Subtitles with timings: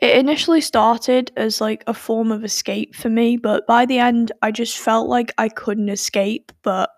[0.00, 4.32] it initially started as like a form of escape for me, but by the end,
[4.40, 6.52] I just felt like I couldn't escape.
[6.62, 6.90] But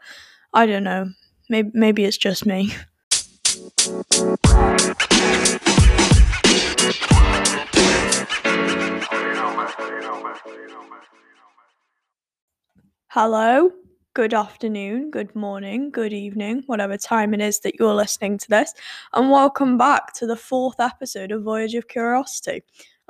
[0.54, 1.10] I don't know.
[1.48, 2.72] Maybe, maybe it's just me.
[13.08, 13.70] Hello,
[14.14, 18.72] good afternoon, good morning, good evening, whatever time it is that you're listening to this,
[19.12, 22.62] and welcome back to the fourth episode of Voyage of Curiosity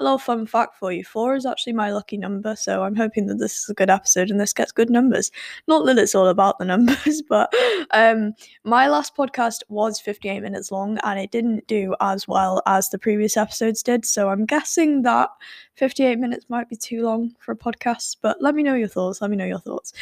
[0.03, 3.27] a little fun fact for you four is actually my lucky number, so I'm hoping
[3.27, 5.31] that this is a good episode and this gets good numbers.
[5.69, 7.53] Not that it's all about the numbers, but
[7.93, 12.91] um, my last podcast was 58 minutes long and it didn't do as well as
[12.91, 15.31] the previous episodes did, so I'm guessing that
[15.75, 19.21] 58 minutes might be too long for a podcast, but let me know your thoughts.
[19.21, 19.93] Let me know your thoughts.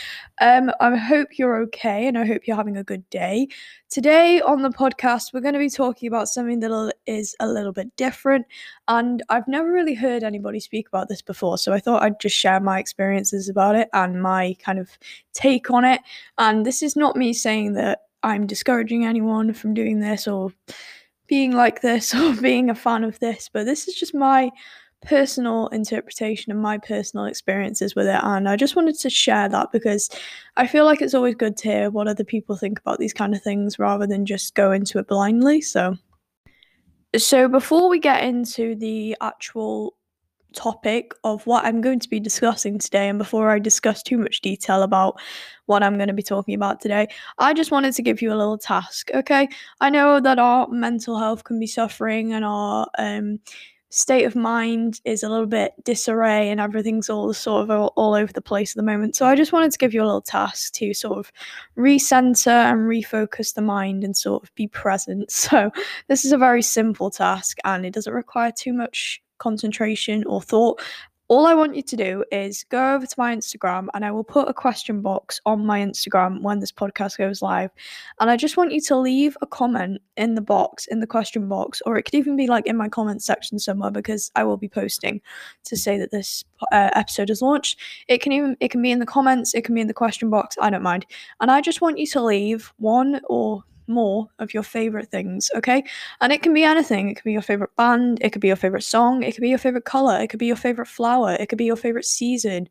[0.40, 3.48] Um, I hope you're okay and I hope you're having a good day.
[3.88, 7.72] Today on the podcast, we're going to be talking about something that is a little
[7.72, 8.46] bit different.
[8.88, 11.58] And I've never really heard anybody speak about this before.
[11.58, 14.90] So I thought I'd just share my experiences about it and my kind of
[15.32, 16.00] take on it.
[16.38, 20.52] And this is not me saying that I'm discouraging anyone from doing this or
[21.26, 24.50] being like this or being a fan of this, but this is just my
[25.02, 28.20] personal interpretation and my personal experiences with it.
[28.22, 30.10] And I just wanted to share that because
[30.56, 33.34] I feel like it's always good to hear what other people think about these kind
[33.34, 35.62] of things rather than just go into it blindly.
[35.62, 35.96] So,
[37.16, 39.96] so before we get into the actual
[40.54, 44.40] topic of what I'm going to be discussing today, and before I discuss too much
[44.40, 45.20] detail about
[45.66, 47.08] what I'm going to be talking about today,
[47.38, 49.10] I just wanted to give you a little task.
[49.14, 49.48] Okay,
[49.80, 53.40] I know that our mental health can be suffering and our um,
[53.90, 58.14] state of mind is a little bit disarray and everything's all sort of all, all,
[58.14, 59.16] over the place at the moment.
[59.16, 61.32] So I just wanted to give you a little task to sort of
[61.76, 65.30] recenter and refocus the mind and sort of be present.
[65.50, 65.72] So
[66.06, 70.80] this is a very simple task and it doesn't require too much concentration or thought
[71.30, 74.24] all I want you to do is go over to my Instagram and I will
[74.24, 77.70] put a question box on my Instagram when this podcast goes live.
[78.18, 81.48] And I just want you to leave a comment in the box, in the question
[81.48, 84.56] box, or it could even be like in my comment section somewhere because I will
[84.56, 85.20] be posting
[85.66, 87.78] to say that this uh, episode is launched.
[88.08, 90.30] It can even it can be in the comments, it can be in the question
[90.30, 91.06] box, I don't mind.
[91.40, 95.84] And I just want you to leave one or more of your favorite things, okay?
[96.20, 97.10] And it can be anything.
[97.10, 99.50] It could be your favorite band, it could be your favorite song, it could be
[99.50, 102.68] your favorite color, it could be your favorite flower, it could be your favorite season,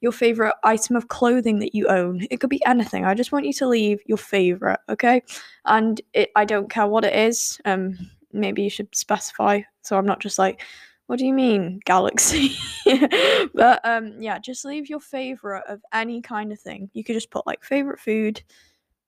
[0.00, 2.26] your favorite item of clothing that you own.
[2.30, 3.04] It could be anything.
[3.04, 5.22] I just want you to leave your favorite, okay?
[5.66, 7.60] And it I don't care what it is.
[7.64, 7.96] Um
[8.32, 10.62] maybe you should specify so I'm not just like
[11.06, 12.56] what do you mean galaxy
[13.54, 17.30] but um yeah just leave your favorite of any kind of thing you could just
[17.30, 18.42] put like favorite food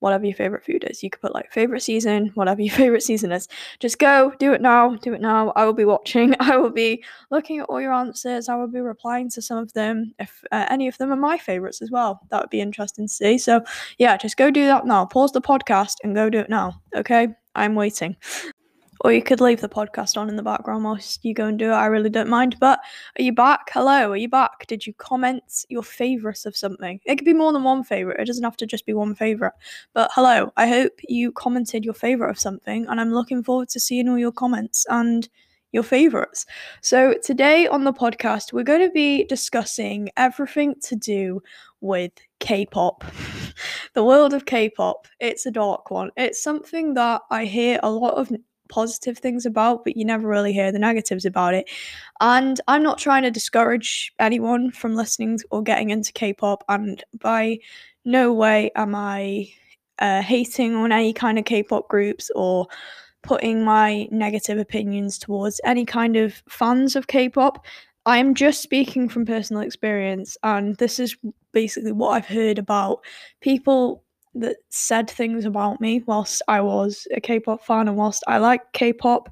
[0.05, 1.03] whatever your favorite food is.
[1.03, 3.49] You could put like favorite season, whatever your favorite season is.
[3.81, 5.51] Just go, do it now, do it now.
[5.57, 6.37] I will be watching.
[6.41, 8.51] I will be looking at all your answers.
[8.51, 11.39] I will be replying to some of them if uh, any of them are my
[11.39, 12.21] favorites as well.
[12.31, 13.39] That would be interesting to see.
[13.39, 13.63] So,
[13.97, 15.07] yeah, just go do that now.
[15.07, 16.83] Pause the podcast and go do it now.
[16.95, 17.29] Okay?
[17.55, 18.17] I'm waiting.
[19.05, 21.71] Or you could leave the podcast on in the background whilst you go and do
[21.71, 21.75] it.
[21.75, 22.57] I really don't mind.
[22.59, 22.81] But
[23.19, 23.71] are you back?
[23.71, 24.67] Hello, are you back?
[24.67, 26.99] Did you comment your favourites of something?
[27.05, 28.19] It could be more than one favourite.
[28.19, 29.53] It doesn't have to just be one favourite.
[29.93, 33.81] But hello, I hope you commented your favourite of something, and I'm looking forward to
[33.81, 35.29] seeing all your comments and
[35.73, 36.47] your favorites.
[36.81, 41.43] So, today on the podcast, we're going to be discussing everything to do
[41.83, 43.05] with K pop.
[43.95, 45.09] the world of K pop.
[45.21, 46.11] It's a dark one.
[46.17, 48.33] It's something that I hear a lot of
[48.69, 51.69] positive things about, but you never really hear the negatives about it.
[52.21, 57.03] And I'm not trying to discourage anyone from listening or getting into K pop, and
[57.19, 57.59] by
[58.05, 59.49] no way am I
[59.99, 62.67] uh, hating on any kind of K pop groups or
[63.23, 67.65] putting my negative opinions towards any kind of fans of K pop.
[68.07, 71.17] I am just speaking from personal experience, and this is
[71.53, 73.01] basically what I've heard about
[73.41, 74.04] people
[74.35, 78.73] that said things about me whilst I was a K-pop fan and whilst I like
[78.73, 79.29] K-pop.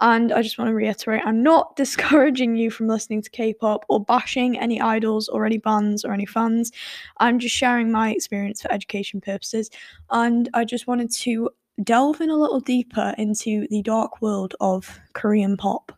[0.00, 4.04] And I just want to reiterate, I'm not discouraging you from listening to K-pop or
[4.04, 6.72] bashing any idols or any bands or any fans.
[7.18, 9.70] I'm just sharing my experience for education purposes.
[10.10, 11.50] And I just wanted to
[11.82, 15.92] delve in a little deeper into the dark world of Korean pop.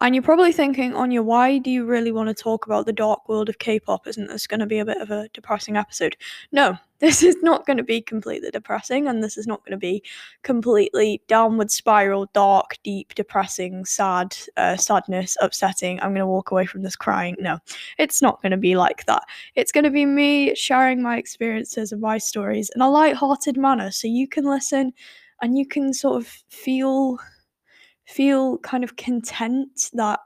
[0.00, 3.28] And you're probably thinking, Anya, why do you really want to talk about the dark
[3.28, 4.06] world of K pop?
[4.06, 6.16] Isn't this going to be a bit of a depressing episode?
[6.52, 9.76] No, this is not going to be completely depressing, and this is not going to
[9.76, 10.02] be
[10.42, 16.00] completely downward spiral, dark, deep, depressing, sad, uh, sadness, upsetting.
[16.00, 17.36] I'm going to walk away from this crying.
[17.40, 17.58] No,
[17.98, 19.22] it's not going to be like that.
[19.56, 23.90] It's going to be me sharing my experiences and my stories in a light-hearted manner
[23.90, 24.92] so you can listen
[25.40, 27.18] and you can sort of feel
[28.08, 30.20] feel kind of content that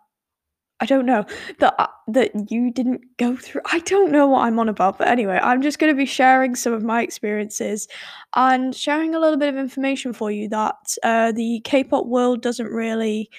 [0.80, 1.24] I don't know
[1.60, 3.60] that uh, that you didn't go through.
[3.70, 6.56] I don't know what I'm on about, but anyway, I'm just going to be sharing
[6.56, 7.86] some of my experiences
[8.34, 12.66] and sharing a little bit of information for you that uh, the K-pop world doesn't
[12.66, 13.30] really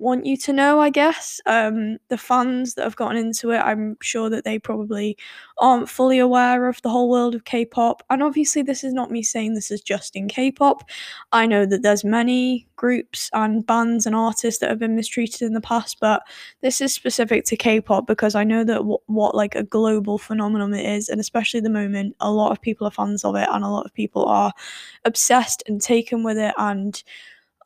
[0.00, 1.40] want you to know, I guess.
[1.46, 5.16] Um, the fans that have gotten into it, I'm sure that they probably
[5.58, 8.02] aren't fully aware of the whole world of K pop.
[8.10, 10.88] And obviously, this is not me saying this is just in K pop.
[11.32, 15.52] I know that there's many groups and bands and artists that have been mistreated in
[15.52, 16.22] the past, but
[16.62, 20.18] this is specific to K pop because I know that w- what like a global
[20.18, 23.48] phenomenon it is, and especially the moment, a lot of people are fans of it
[23.52, 24.52] and a lot of people are
[25.04, 27.02] obsessed and taken with it and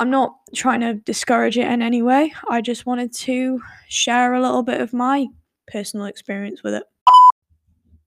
[0.00, 2.34] I'm not trying to discourage it in any way.
[2.50, 5.26] I just wanted to share a little bit of my
[5.68, 6.84] personal experience with it.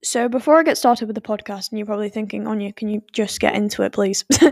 [0.03, 3.01] So before I get started with the podcast, and you're probably thinking, Anya, can you
[3.13, 4.23] just get into it, please?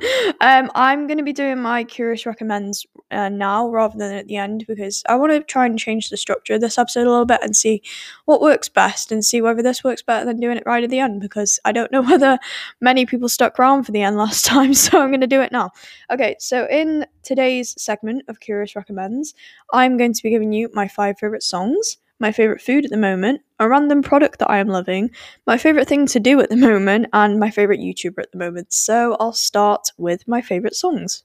[0.42, 4.38] um, I'm going to be doing my curious recommends uh, now rather than at the
[4.38, 7.28] end because I want to try and change the structure of this episode a little
[7.28, 7.84] bit and see
[8.26, 11.00] what works best and see whether this works better than doing it right at the
[11.00, 12.40] end because I don't know whether
[12.82, 15.52] many people stuck around for the end last time, so I'm going to do it
[15.52, 15.70] now.
[16.10, 19.36] Okay, so in today's segment of curious recommends,
[19.72, 22.98] I'm going to be giving you my five favorite songs my favourite food at the
[22.98, 25.12] moment, a random product that I am loving,
[25.46, 28.72] my favourite thing to do at the moment, and my favourite YouTuber at the moment.
[28.74, 31.24] So I'll start with my favourite songs.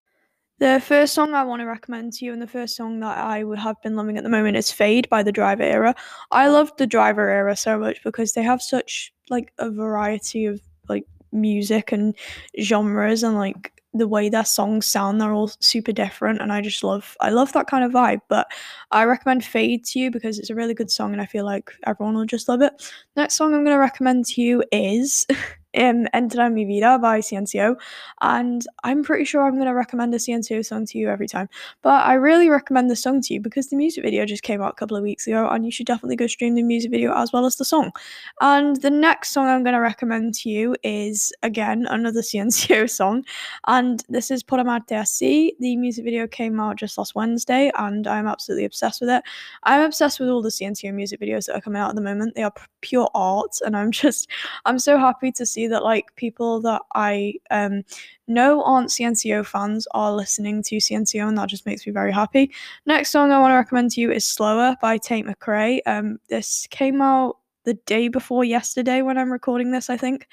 [0.59, 3.45] The first song I want to recommend to you, and the first song that I
[3.45, 5.95] would have been loving at the moment, is "Fade" by the Driver Era.
[6.31, 10.61] I loved the Driver Era so much because they have such like a variety of
[10.87, 12.15] like music and
[12.61, 16.85] genres, and like the way their songs sound they're all super different and i just
[16.85, 18.47] love i love that kind of vibe but
[18.93, 21.73] i recommend fade to you because it's a really good song and i feel like
[21.87, 22.73] everyone will just love it.
[23.17, 25.27] Next song i'm going to recommend to you is
[25.77, 27.77] um, Entra Mi Vida by CNCO,
[28.21, 31.49] and I'm pretty sure I'm going to recommend a CNCO song to you every time.
[31.83, 34.73] But I really recommend the song to you because the music video just came out
[34.73, 37.33] a couple of weeks ago, and you should definitely go stream the music video as
[37.33, 37.93] well as the song.
[38.41, 43.25] And the next song I'm going to recommend to you is again another CNCO song,
[43.67, 45.53] and this is Por Amarte Así.
[45.61, 49.23] The music video came out just last Wednesday, and I'm absolutely obsessed with it.
[49.65, 52.35] I'm obsessed with all the CNCO music videos that are coming out at the moment.
[52.35, 54.29] They are pure art, and I'm just
[54.65, 57.83] I'm so happy to see that like people that I um,
[58.27, 62.53] know aren't CNCO fans are listening to CNCO, and that just makes me very happy.
[62.87, 65.81] Next song I want to recommend to you is Slower by Tate McRae.
[65.87, 70.27] Um, this came out the day before yesterday when I'm recording this, I think.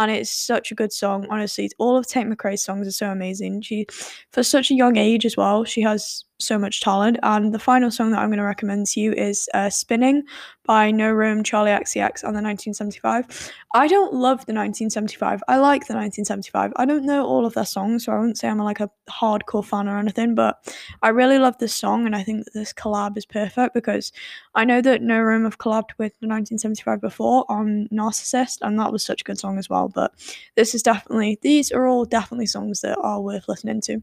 [0.00, 1.70] And it's such a good song, honestly.
[1.76, 3.60] All of Tate McRae's songs are so amazing.
[3.60, 3.86] She,
[4.32, 7.18] for such a young age as well, she has so much talent.
[7.22, 10.22] And the final song that I'm going to recommend to you is uh, Spinning
[10.64, 13.52] by No Rome, Charli XCX, and the 1975.
[13.74, 15.42] I don't love the 1975.
[15.48, 16.72] I like the 1975.
[16.76, 19.64] I don't know all of their songs, so I wouldn't say I'm like a hardcore
[19.64, 20.56] fan or anything, but
[21.02, 24.12] I really love this song, and I think that this collab is perfect because
[24.54, 28.92] I know that No Rome have collabed with the 1975 before on Narcissist, and that
[28.92, 29.88] was such a good song as well.
[29.94, 30.12] But
[30.56, 34.02] this is definitely, these are all definitely songs that are worth listening to.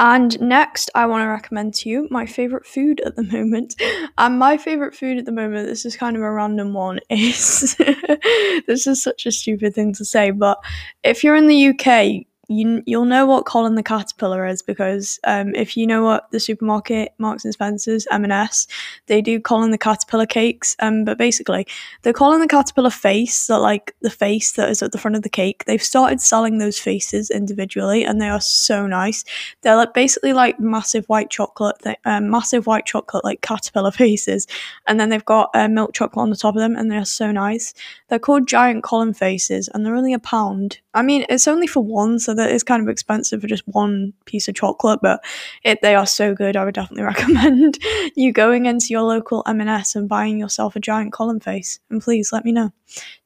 [0.00, 3.74] And next, I want to recommend to you my favorite food at the moment.
[4.18, 7.76] And my favorite food at the moment, this is kind of a random one, is
[8.66, 10.58] this is such a stupid thing to say, but
[11.04, 15.54] if you're in the UK, you you'll know what Colin the Caterpillar is because um,
[15.54, 18.66] if you know what the supermarket Marks and Spencers M&S
[19.06, 20.74] they do Colin the Caterpillar cakes.
[20.80, 21.66] Um, but basically
[22.02, 25.22] the Colin the Caterpillar face that like the face that is at the front of
[25.22, 29.24] the cake they've started selling those faces individually and they are so nice.
[29.60, 34.46] They're like basically like massive white chocolate th- um, massive white chocolate like caterpillar faces.
[34.86, 37.30] And then they've got uh, milk chocolate on the top of them and they're so
[37.30, 37.74] nice.
[38.08, 40.78] They're called giant Colin faces and they're only a pound.
[40.94, 44.12] I mean it's only for one so that is kind of expensive for just one
[44.24, 45.22] piece of chocolate, but
[45.64, 46.56] it they are so good.
[46.56, 47.78] I would definitely recommend
[48.16, 51.78] you going into your local M&S and buying yourself a giant Colin face.
[51.90, 52.72] And please let me know.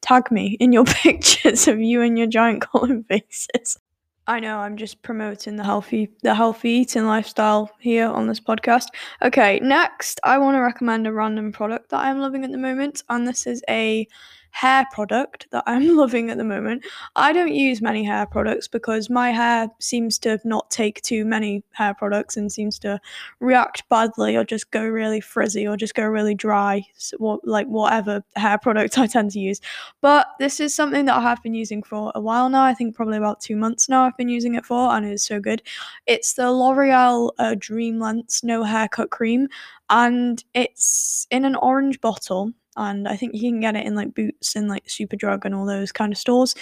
[0.01, 3.77] Tag me in your pictures of you and your giant Colin faces.
[4.25, 8.85] I know I'm just promoting the healthy the healthy eating lifestyle here on this podcast.
[9.21, 13.03] Okay, next I want to recommend a random product that I'm loving at the moment,
[13.09, 14.07] and this is a
[14.53, 16.85] hair product that I'm loving at the moment.
[17.15, 21.63] I don't use many hair products because my hair seems to not take too many
[21.71, 23.01] hair products and seems to
[23.39, 28.23] react badly or just go really frizzy or just go really dry, so like whatever
[28.35, 29.59] hair product I tend to use.
[30.01, 32.63] But this is something that I have been using for a while now.
[32.63, 35.39] I think probably about two months now I've been using it for, and it's so
[35.39, 35.63] good.
[36.05, 39.47] It's the L'Oreal uh, Dream Lengths No Haircut Cream,
[39.89, 44.13] and it's in an orange bottle and I think you can get it in like
[44.13, 46.55] Boots and like Superdrug and all those kind of stores.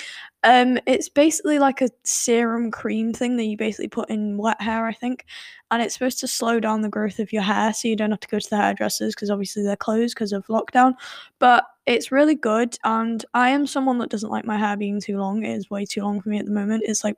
[0.43, 4.85] Um, it's basically like a serum cream thing that you basically put in wet hair,
[4.85, 5.25] I think,
[5.69, 8.19] and it's supposed to slow down the growth of your hair, so you don't have
[8.21, 10.93] to go to the hairdressers because obviously they're closed because of lockdown.
[11.39, 15.17] But it's really good, and I am someone that doesn't like my hair being too
[15.17, 15.43] long.
[15.43, 16.83] It is way too long for me at the moment.
[16.85, 17.17] It's like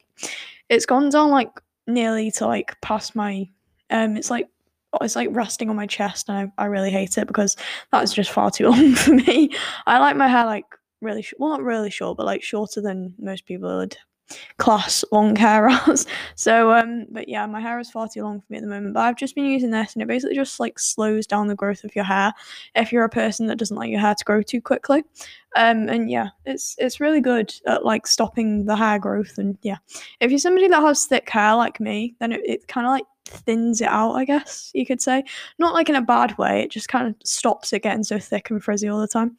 [0.70, 1.50] it's gone down like
[1.88, 3.48] nearly to like past my
[3.90, 4.48] um, it's like
[5.02, 7.56] it's like resting on my chest and I, I really hate it because
[7.92, 9.50] that's just far too long for me.
[9.86, 10.66] I like my hair like
[11.02, 13.98] really sh- well not really short but like shorter than most people would
[14.58, 16.08] class long hair as.
[16.36, 18.94] so um but yeah my hair is far too long for me at the moment
[18.94, 21.84] but I've just been using this and it basically just like slows down the growth
[21.84, 22.34] of your hair
[22.76, 25.04] if you're a person that doesn't like your hair to grow too quickly.
[25.56, 29.78] Um and yeah it's it's really good at like stopping the hair growth and yeah
[30.20, 33.06] if you're somebody that has thick hair like me then it, it kind of like
[33.26, 35.24] thins it out, I guess you could say.
[35.60, 38.50] Not like in a bad way, it just kind of stops it getting so thick
[38.50, 39.38] and frizzy all the time.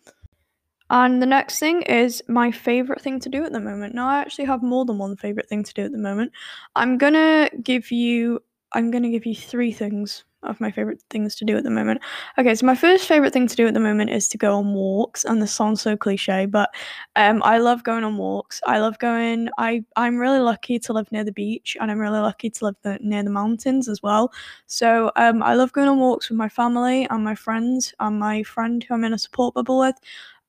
[0.90, 3.94] And the next thing is my favorite thing to do at the moment.
[3.94, 6.32] Now, I actually have more than one favorite thing to do at the moment.
[6.76, 11.44] I'm gonna give you, I'm gonna give you three things of my favorite things to
[11.44, 12.00] do at the moment.
[12.38, 14.74] Okay, so my first favorite thing to do at the moment is to go on
[14.74, 16.70] walks, and this sounds so cliche, but
[17.16, 18.60] um, I love going on walks.
[18.66, 19.48] I love going.
[19.58, 22.76] I I'm really lucky to live near the beach, and I'm really lucky to live
[22.82, 24.32] the, near the mountains as well.
[24.66, 28.42] So um, I love going on walks with my family and my friends, and my
[28.42, 29.96] friend who I'm in a support bubble with.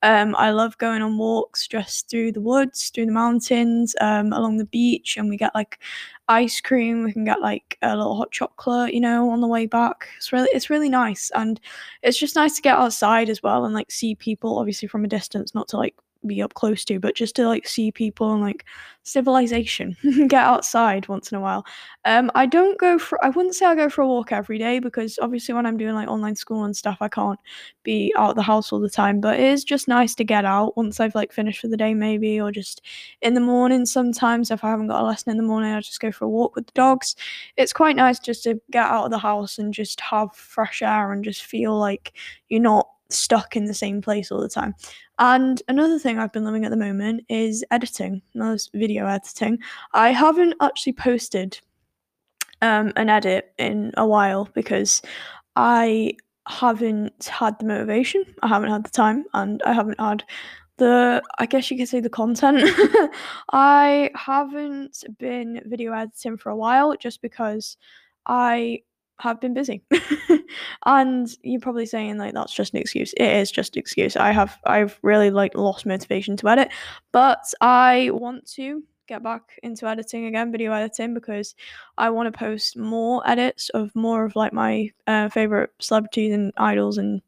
[0.06, 4.58] Um, I love going on walks just through the woods, through the mountains, um, along
[4.58, 5.80] the beach, and we get like
[6.28, 7.02] ice cream.
[7.04, 10.08] We can get like a little hot chocolate, you know, on the way back.
[10.16, 11.60] It's really it's really nice, and
[12.02, 15.08] it's just nice to get outside as well and like see people, obviously from a
[15.08, 15.96] distance, not to like
[16.26, 18.64] be up close to, but just to like see people and like
[19.02, 19.96] civilization,
[20.28, 21.64] get outside once in a while.
[22.04, 24.78] Um, I don't go for, I wouldn't say I go for a walk every day
[24.78, 27.38] because obviously when I'm doing like online school and stuff, I can't
[27.82, 29.20] be out of the house all the time.
[29.20, 31.94] But it is just nice to get out once I've like finished for the day,
[31.94, 32.82] maybe, or just
[33.22, 33.86] in the morning.
[33.86, 36.28] Sometimes if I haven't got a lesson in the morning, I just go for a
[36.28, 37.16] walk with the dogs.
[37.56, 41.12] It's quite nice just to get out of the house and just have fresh air
[41.12, 42.12] and just feel like
[42.48, 44.74] you're not stuck in the same place all the time.
[45.18, 49.58] And another thing I've been loving at the moment is editing, that's video editing.
[49.92, 51.58] I haven't actually posted
[52.62, 55.00] um, an edit in a while because
[55.56, 56.16] I
[56.48, 60.22] haven't had the motivation, I haven't had the time, and I haven't had
[60.78, 62.62] the I guess you could say the content.
[63.52, 67.76] I haven't been video editing for a while just because
[68.26, 68.82] I
[69.18, 69.82] have been busy.
[70.86, 73.12] and you're probably saying like that's just an excuse.
[73.14, 74.16] It is just an excuse.
[74.16, 76.68] I have I've really like lost motivation to edit,
[77.12, 81.54] but I want to get back into editing again, video editing because
[81.96, 86.52] I want to post more edits of more of like my uh, favorite celebrities and
[86.56, 87.22] idols and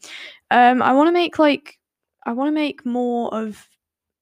[0.50, 1.78] um I want to make like
[2.26, 3.64] I want to make more of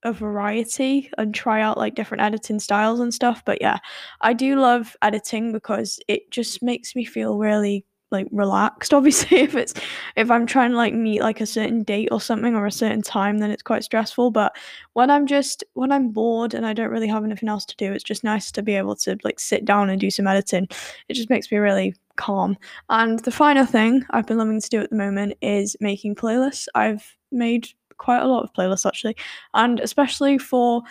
[0.03, 3.43] a variety and try out like different editing styles and stuff.
[3.45, 3.79] But yeah,
[4.21, 9.55] I do love editing because it just makes me feel really like relaxed obviously if
[9.55, 9.75] it's
[10.15, 13.03] if i'm trying to like meet like a certain date or something or a certain
[13.03, 14.55] time then it's quite stressful but
[14.93, 17.93] when i'm just when i'm bored and i don't really have anything else to do
[17.93, 20.69] it's just nice to be able to like sit down and do some editing
[21.09, 22.57] it just makes me really calm
[22.91, 26.67] and the final thing i've been loving to do at the moment is making playlists
[26.75, 29.17] i've made quite a lot of playlists actually,
[29.55, 30.83] and especially for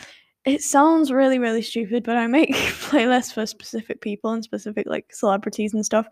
[0.46, 2.52] it sounds really really stupid but i make
[2.90, 6.08] playlists for specific people and specific like celebrities and stuff.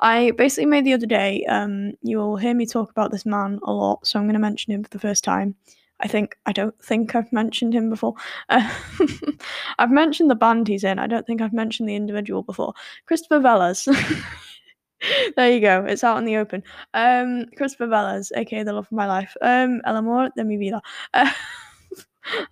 [0.00, 3.72] I basically made the other day um you'll hear me talk about this man a
[3.72, 5.54] lot so i'm going to mention him for the first time.
[6.00, 8.14] I think i don't think i've mentioned him before.
[8.48, 8.68] Uh,
[9.78, 12.74] i've mentioned the band he's in i don't think i've mentioned the individual before.
[13.06, 13.88] Christopher velez
[15.36, 15.84] there you go.
[15.84, 16.62] It's out in the open.
[16.94, 19.36] Um, Christopher Velez, aka the love of my life.
[19.42, 20.80] Um, El amor de mi vida.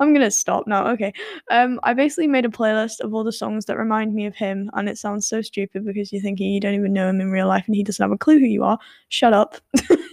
[0.00, 0.88] I'm gonna stop now.
[0.88, 1.12] Okay.
[1.50, 4.70] Um, I basically made a playlist of all the songs that remind me of him,
[4.74, 7.46] and it sounds so stupid because you're thinking you don't even know him in real
[7.46, 8.78] life and he doesn't have a clue who you are.
[9.08, 9.56] Shut up.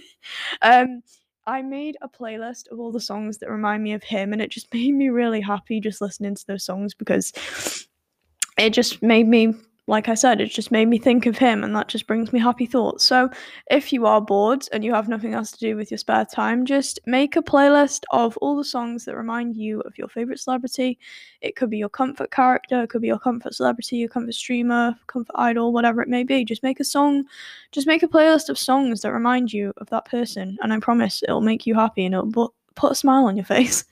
[0.62, 1.02] um,
[1.46, 4.50] I made a playlist of all the songs that remind me of him, and it
[4.50, 7.32] just made me really happy just listening to those songs because
[8.56, 9.54] it just made me
[9.88, 12.38] like I said, it just made me think of him and that just brings me
[12.38, 13.04] happy thoughts.
[13.04, 13.30] So,
[13.70, 16.66] if you are bored and you have nothing else to do with your spare time,
[16.66, 20.98] just make a playlist of all the songs that remind you of your favorite celebrity.
[21.40, 24.94] It could be your comfort character, it could be your comfort celebrity, your comfort streamer,
[25.06, 26.44] comfort idol, whatever it may be.
[26.44, 27.24] Just make a song,
[27.72, 31.22] just make a playlist of songs that remind you of that person, and I promise
[31.22, 33.84] it'll make you happy and it'll put a smile on your face.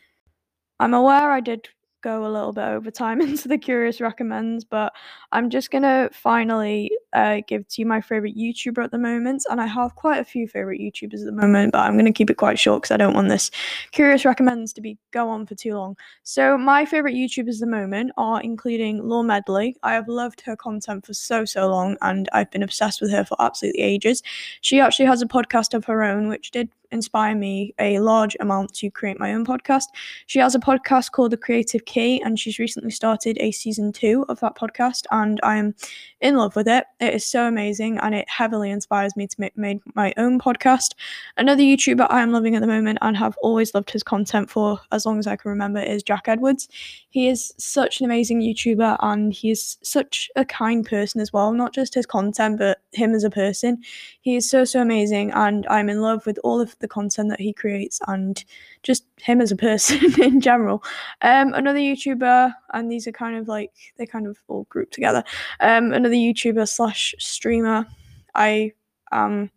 [0.78, 1.68] I'm aware I did
[2.06, 4.92] go a little bit over time into the curious recommends, but
[5.32, 9.60] I'm just gonna finally uh, give to you my favorite YouTuber at the moment, and
[9.60, 12.36] I have quite a few favorite YouTubers at the moment, but I'm gonna keep it
[12.36, 13.50] quite short because I don't want this
[13.90, 15.96] curious recommends to be go on for too long.
[16.22, 19.76] So my favorite YouTubers at the moment are including Law Medley.
[19.82, 23.24] I have loved her content for so so long, and I've been obsessed with her
[23.24, 24.22] for absolutely ages.
[24.60, 28.74] She actually has a podcast of her own, which did inspire me a large amount
[28.74, 29.84] to create my own podcast.
[30.26, 34.24] She has a podcast called The Creative Key, and she's recently started a season two
[34.28, 35.74] of that podcast, and I'm
[36.20, 36.84] in love with it.
[36.98, 40.94] It is so amazing, and it heavily inspires me to make, make my own podcast.
[41.36, 44.80] Another YouTuber I am loving at the moment and have always loved his content for
[44.90, 46.68] as long as I can remember is Jack Edwards.
[47.10, 51.52] He is such an amazing YouTuber, and he is such a kind person as well.
[51.52, 53.82] Not just his content, but him as a person.
[54.22, 57.40] He is so so amazing, and I'm in love with all of the content that
[57.40, 58.44] he creates and
[58.82, 60.82] just him as a person in general.
[61.22, 65.24] Um, another YouTuber, and these are kind of like they're kind of all grouped together.
[65.60, 67.86] Um, another YouTuber slash streamer.
[68.34, 68.72] I
[69.12, 69.50] am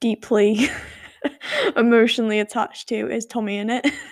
[0.00, 0.68] deeply
[1.76, 3.90] emotionally attached to is TommyInnit.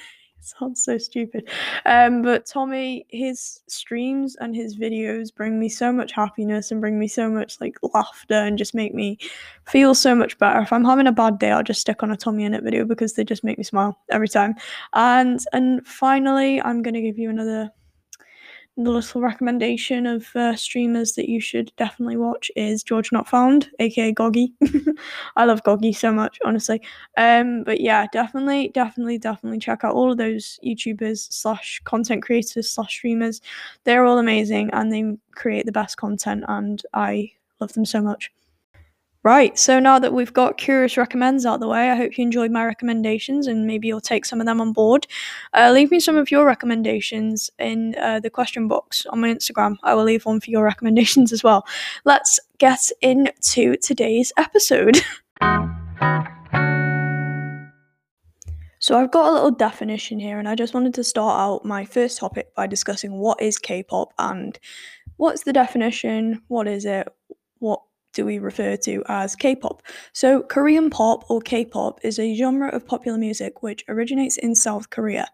[0.45, 1.49] sounds so stupid.
[1.87, 6.99] Um, but Tommy, his streams and his videos bring me so much happiness and bring
[6.99, 9.19] me so much like laughter and just make me
[9.67, 10.61] feel so much better.
[10.61, 13.25] If I'm having a bad day, I'll just stick on a TommyInnit video because they
[13.25, 14.55] just make me smile every time.
[14.93, 17.71] And and finally, I'm gonna give you another
[18.77, 23.69] the little recommendation of uh, streamers that you should definitely watch is George Not Found,
[23.79, 24.53] aka Gogy.
[25.37, 26.81] I love Gogy so much, honestly.
[27.19, 32.71] Um, but yeah, definitely, definitely, definitely check out all of those YouTubers slash content creators
[32.71, 33.43] slash streamers.
[33.85, 38.31] They're all amazing and they create the best content, and I love them so much.
[39.25, 42.51] Right, so now that we've got Curious Recommends out the way, I hope you enjoyed
[42.51, 45.07] my recommendations and maybe you'll take some of them on board.
[45.55, 49.77] Uh, leave me some of your recommendations in uh, the question box on my Instagram.
[49.85, 51.65] I will leave one for your recommendations as well.
[52.05, 55.01] Let's get into today's episode.
[58.79, 61.85] So, I've got a little definition here, and I just wanted to start out my
[61.85, 64.59] first topic by discussing what is K pop and
[65.19, 67.07] what's the definition, what is it,
[67.61, 67.81] what
[68.13, 69.83] do we refer to as K pop.
[70.13, 74.55] So, Korean pop or K pop is a genre of popular music which originates in
[74.55, 75.27] South Korea.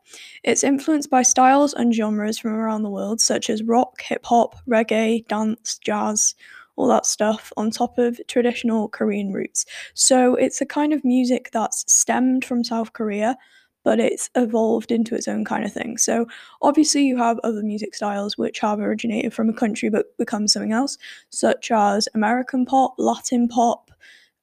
[0.44, 4.56] It's influenced by styles and genres from around the world, such as rock, hip hop,
[4.68, 6.34] reggae, dance, jazz.
[6.76, 9.66] All that stuff on top of traditional Korean roots.
[9.94, 13.36] So, it's a kind of music that's stemmed from South Korea,
[13.84, 15.96] but it's evolved into its own kind of thing.
[15.98, 16.26] So
[16.62, 20.72] obviously you have other music styles which have originated from a country but become something
[20.72, 20.98] else,
[21.30, 23.90] such as American pop, Latin pop,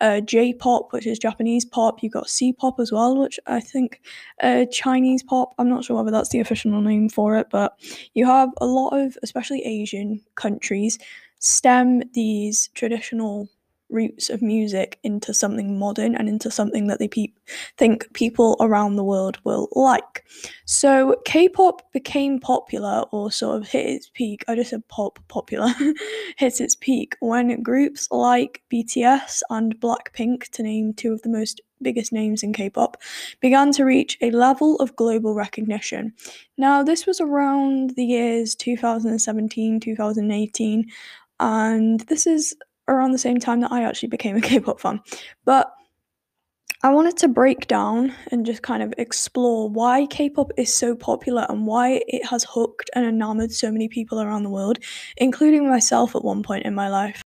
[0.01, 2.03] uh, J-pop, which is Japanese pop.
[2.03, 4.01] You've got C-pop as well, which I think
[4.41, 5.53] uh, Chinese pop.
[5.57, 7.79] I'm not sure whether that's the official name for it, but
[8.13, 10.99] you have a lot of, especially Asian countries,
[11.39, 13.47] stem these traditional
[13.89, 17.33] roots of music into something modern and into something that they pe-
[17.77, 20.25] think people around the world will like.
[20.65, 24.43] So K-pop became popular or sort of hit its peak.
[24.47, 25.67] I just said pop popular
[26.37, 31.61] hit its peak when groups like BTS and Blackpink, to name two of the most
[31.81, 32.97] biggest names in K-pop,
[33.41, 36.13] began to reach a level of global recognition.
[36.57, 40.89] Now, this was around the years 2017, 2018,
[41.39, 42.55] and this is
[42.87, 45.01] around the same time that I actually became a K-pop fan.
[45.43, 45.71] But
[46.83, 51.45] I wanted to break down and just kind of explore why K-pop is so popular
[51.49, 54.77] and why it has hooked and enamored so many people around the world,
[55.17, 57.23] including myself at one point in my life.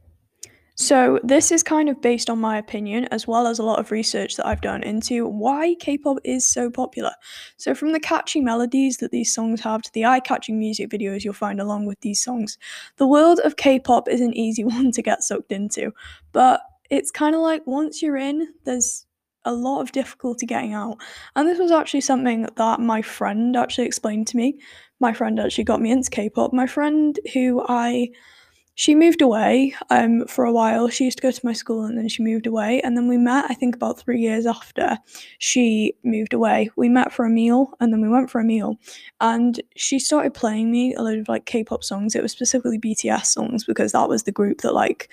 [0.80, 3.90] So, this is kind of based on my opinion, as well as a lot of
[3.90, 7.14] research that I've done into why K pop is so popular.
[7.58, 11.24] So, from the catchy melodies that these songs have to the eye catching music videos
[11.24, 12.60] you'll find along with these songs,
[12.98, 15.92] the world of K pop is an easy one to get sucked into.
[16.32, 16.62] But
[16.92, 19.08] it's kind of like once you're in, there's
[19.46, 20.98] a lot of difficulty getting out.
[21.36, 24.60] And this was actually something that my friend actually explained to me.
[25.00, 26.54] My friend actually got me into K pop.
[26.54, 28.10] My friend, who I
[28.78, 30.88] she moved away um, for a while.
[30.88, 32.80] She used to go to my school and then she moved away.
[32.82, 35.00] And then we met, I think, about three years after
[35.40, 36.70] she moved away.
[36.76, 38.78] We met for a meal and then we went for a meal.
[39.20, 42.14] And she started playing me a load of like K pop songs.
[42.14, 45.10] It was specifically BTS songs because that was the group that like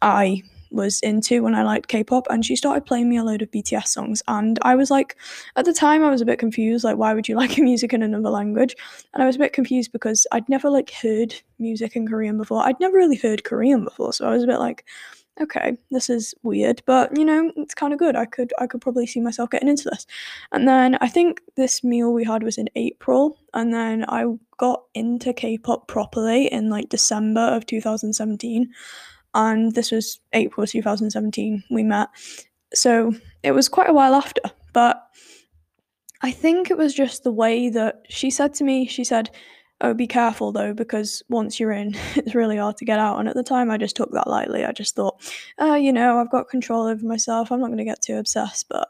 [0.00, 3.50] I was into when I liked K-pop, and she started playing me a load of
[3.50, 4.22] BTS songs.
[4.28, 5.16] And I was like,
[5.56, 6.84] at the time, I was a bit confused.
[6.84, 8.74] Like, why would you like music in another language?
[9.14, 12.62] And I was a bit confused because I'd never like heard music in Korean before.
[12.64, 14.84] I'd never really heard Korean before, so I was a bit like,
[15.40, 18.16] okay, this is weird, but you know, it's kind of good.
[18.16, 20.06] I could I could probably see myself getting into this.
[20.52, 24.26] And then I think this meal we had was in April, and then I
[24.58, 28.70] got into K-pop properly in like December of 2017.
[29.34, 32.08] And this was April 2017 we met.
[32.74, 34.42] So it was quite a while after,
[34.72, 35.06] but
[36.22, 39.30] I think it was just the way that she said to me, she said,
[39.82, 43.18] oh, be careful though, because once you're in, it's really hard to get out.
[43.18, 44.64] And at the time, I just took that lightly.
[44.64, 45.20] I just thought,
[45.60, 47.50] uh, you know, I've got control over myself.
[47.50, 48.68] I'm not going to get too obsessed.
[48.68, 48.88] But,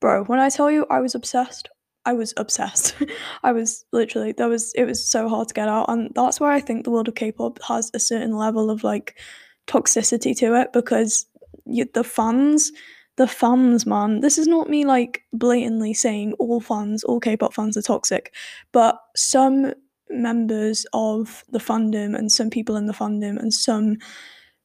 [0.00, 1.68] bro, when I tell you I was obsessed,
[2.06, 2.94] I was obsessed.
[3.42, 5.86] I was literally, that was, it was so hard to get out.
[5.88, 8.84] And that's why I think the world of K pop has a certain level of
[8.84, 9.18] like
[9.66, 11.26] toxicity to it because
[11.66, 12.72] you, the fans,
[13.16, 14.20] the fans, man.
[14.20, 18.34] This is not me like blatantly saying all fans, all K-pop fans are toxic,
[18.72, 19.74] but some
[20.08, 23.96] members of the fandom and some people in the fandom and some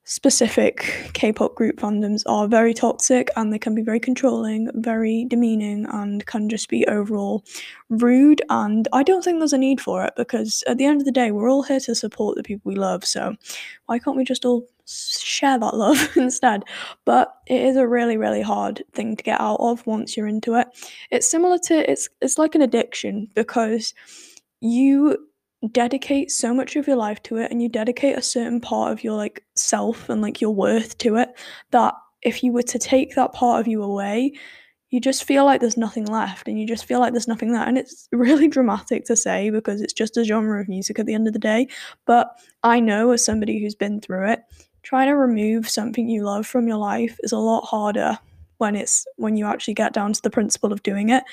[0.06, 5.88] specific K-pop group fandoms are very toxic and they can be very controlling, very demeaning
[5.92, 7.44] and can just be overall
[7.90, 11.06] rude and I don't think there's a need for it because at the end of
[11.06, 13.36] the day we're all here to support the people we love so
[13.88, 16.64] why can't we just all share that love instead.
[17.06, 20.56] But it is a really really hard thing to get out of once you're into
[20.56, 20.68] it.
[21.12, 23.94] It's similar to it's it's like an addiction because
[24.62, 25.18] you
[25.72, 29.04] dedicate so much of your life to it and you dedicate a certain part of
[29.04, 31.30] your like self and like your worth to it
[31.72, 34.32] that if you were to take that part of you away
[34.96, 37.64] you just feel like there's nothing left and you just feel like there's nothing there.
[37.64, 41.14] And it's really dramatic to say because it's just a genre of music at the
[41.14, 41.68] end of the day.
[42.06, 42.30] But
[42.64, 44.40] i know as somebody who's been through it
[44.86, 48.18] trying to remove something you love from your life is a lot harder
[48.60, 51.24] when it's when you actually get down to the principle of doing it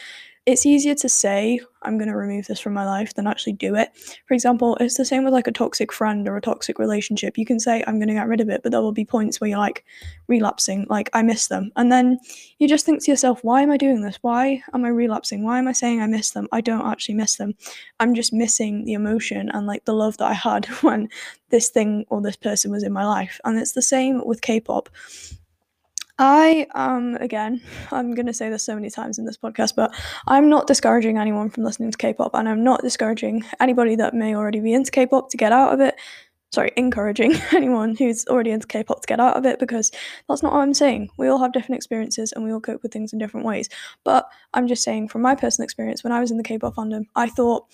[0.44, 3.76] it's easier to say i'm going to remove this from my life than actually do
[3.76, 3.90] it.
[4.26, 7.38] For example it's the same with like a toxic friend or a toxic relationship.
[7.38, 9.40] You can say i'm going to get rid of it but there will be points
[9.40, 9.84] where you're like
[10.26, 11.70] relapsing like i miss them.
[11.76, 12.18] And then
[12.58, 14.18] you just think to yourself why am i doing this?
[14.22, 15.44] Why am i relapsing?
[15.44, 16.48] Why am i saying i miss them?
[16.50, 17.54] I don't actually miss them.
[18.00, 21.08] I'm just missing the emotion and like the love that i had when
[21.50, 23.40] this thing or this person was in my life.
[23.44, 24.88] And it's the same with k-pop
[26.24, 29.92] I um again, I'm gonna say this so many times in this podcast, but
[30.28, 34.36] I'm not discouraging anyone from listening to K-pop, and I'm not discouraging anybody that may
[34.36, 35.96] already be into K-pop to get out of it.
[36.52, 39.90] Sorry, encouraging anyone who's already into K-pop to get out of it because
[40.28, 41.08] that's not what I'm saying.
[41.16, 43.68] We all have different experiences and we all cope with things in different ways.
[44.04, 47.06] But I'm just saying from my personal experience, when I was in the K-pop fandom,
[47.16, 47.66] I thought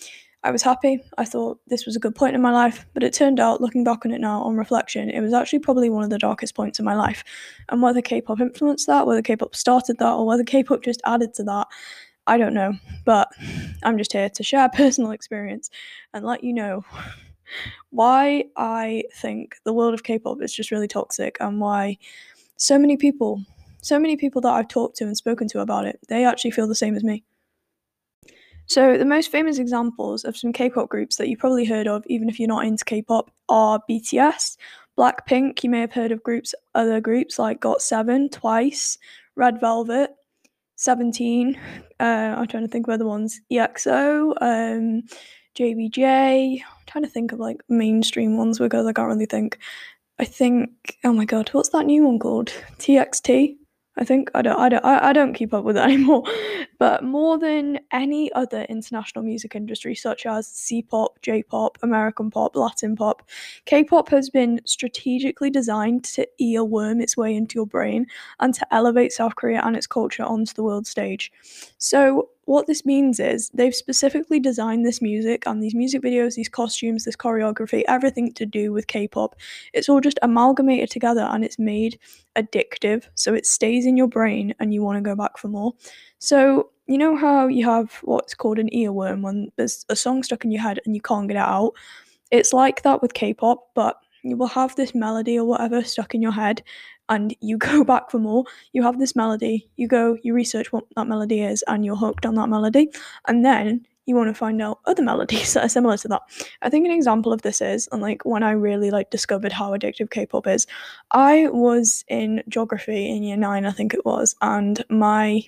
[0.45, 1.03] I was happy.
[1.17, 3.83] I thought this was a good point in my life, but it turned out, looking
[3.83, 6.79] back on it now on reflection, it was actually probably one of the darkest points
[6.79, 7.25] in my life.
[7.71, 10.83] And whether K pop influenced that, whether K pop started that, or whether K pop
[10.83, 11.67] just added to that,
[12.29, 12.73] I don't know.
[13.05, 13.29] But
[13.83, 15.71] I'm just here to share personal experience
[16.15, 16.85] and let you know
[17.91, 21.99] why I think the world of K pop is just really toxic and why
[22.57, 23.43] so many people,
[23.81, 26.69] so many people that I've talked to and spoken to about it, they actually feel
[26.69, 27.25] the same as me.
[28.69, 32.05] So, the most famous examples of some K pop groups that you probably heard of,
[32.07, 34.59] even if you're not into K pop, are BTS,
[34.99, 35.65] Blackpink.
[35.65, 38.99] You may have heard of groups, other groups like GOT7, Twice,
[39.37, 40.11] Red Velvet,
[40.77, 41.59] 17.
[41.99, 43.41] Uh, I'm trying to think of other ones.
[43.51, 45.03] EXO, um,
[45.57, 46.61] JBJ.
[46.61, 49.59] I'm trying to think of like mainstream ones because I can't really think.
[50.19, 52.53] I think, oh my god, what's that new one called?
[52.79, 53.57] TXT?
[53.99, 56.23] I think I don't I don't I, I don't keep up with it anymore.
[56.79, 62.95] But more than any other international music industry such as C-pop, J-pop, American pop, Latin
[62.95, 63.29] pop,
[63.65, 68.07] K-pop has been strategically designed to earworm its way into your brain
[68.39, 71.33] and to elevate South Korea and its culture onto the world stage.
[71.79, 76.49] So what this means is they've specifically designed this music and these music videos, these
[76.49, 79.37] costumes, this choreography, everything to do with K pop.
[79.75, 81.99] It's all just amalgamated together and it's made
[82.37, 83.07] addictive.
[83.15, 85.75] So it stays in your brain and you want to go back for more.
[86.21, 90.43] So, you know how you have what's called an earworm when there's a song stuck
[90.43, 91.73] in your head and you can't get it out?
[92.31, 96.15] It's like that with K pop, but you will have this melody or whatever stuck
[96.15, 96.63] in your head
[97.09, 98.45] and you go back for more.
[98.73, 102.27] You have this melody, you go, you research what that melody is, and you're hooked
[102.27, 102.91] on that melody,
[103.27, 106.23] and then you want to find out other melodies that are similar to that.
[106.63, 109.73] I think an example of this is, and like when I really like discovered how
[109.73, 110.67] addictive K-pop is,
[111.11, 115.43] I was in geography in year nine, I think it was, and my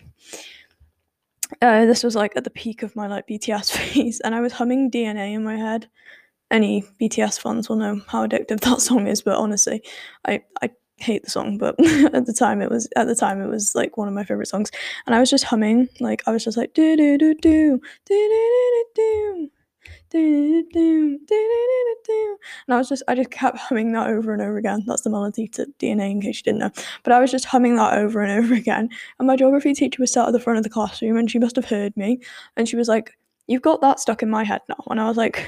[1.62, 4.52] uh, this was like at the peak of my like BTS phase, and I was
[4.52, 5.88] humming DNA in my head.
[6.50, 9.82] Any BTS fans will know how addictive that song is, but honestly,
[10.26, 11.74] I I hate the song, but
[12.14, 14.48] at the time it was at the time it was like one of my favorite
[14.48, 14.70] songs,
[15.06, 19.50] and I was just humming like I was just like do do do do do
[20.10, 22.38] do do do do.
[22.66, 24.84] And I was just, I just kept humming that over and over again.
[24.86, 26.70] That's the melody to DNA, in case you didn't know.
[27.02, 28.88] But I was just humming that over and over again.
[29.18, 31.56] And my geography teacher was sat at the front of the classroom and she must
[31.56, 32.20] have heard me.
[32.56, 34.84] And she was like, You've got that stuck in my head now.
[34.88, 35.44] And I was like,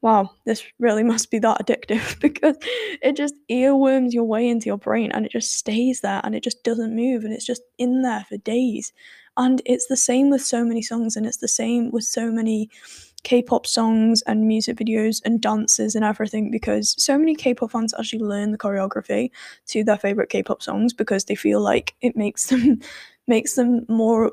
[0.00, 2.56] Wow, this really must be that addictive because
[3.02, 6.44] it just earworms your way into your brain and it just stays there and it
[6.44, 8.92] just doesn't move and it's just in there for days.
[9.36, 12.70] And it's the same with so many songs and it's the same with so many
[13.24, 18.20] K-pop songs and music videos and dances and everything because so many K-pop fans actually
[18.20, 19.30] learn the choreography
[19.66, 22.80] to their favorite K-pop songs because they feel like it makes them
[23.26, 24.32] makes them more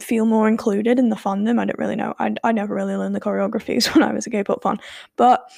[0.00, 1.58] feel more included in the fandom.
[1.58, 2.14] I don't really know.
[2.18, 4.78] I, I never really learned the choreographies when I was a K-pop fan,
[5.16, 5.50] but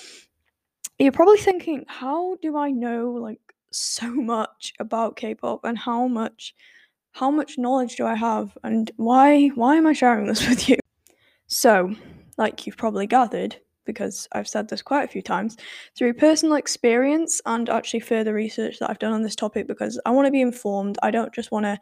[0.99, 6.55] you're probably thinking, how do I know like so much about K-pop and how much
[7.13, 10.79] how much knowledge do I have and why why am I sharing this with you?
[11.47, 11.95] So,
[12.37, 15.57] like you've probably gathered, because I've said this quite a few times,
[15.97, 20.11] through personal experience and actually further research that I've done on this topic because I
[20.11, 20.99] want to be informed.
[21.03, 21.79] I don't just want to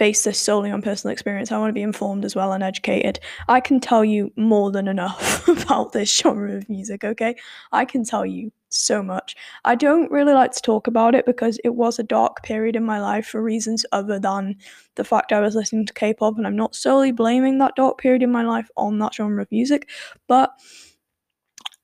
[0.00, 1.52] base this solely on personal experience.
[1.52, 3.20] I want to be informed as well and educated.
[3.48, 7.36] I can tell you more than enough about this genre of music, okay?
[7.70, 9.36] I can tell you so much.
[9.66, 12.84] I don't really like to talk about it because it was a dark period in
[12.84, 14.56] my life for reasons other than
[14.94, 17.98] the fact I was listening to K pop, and I'm not solely blaming that dark
[17.98, 19.90] period in my life on that genre of music,
[20.28, 20.50] but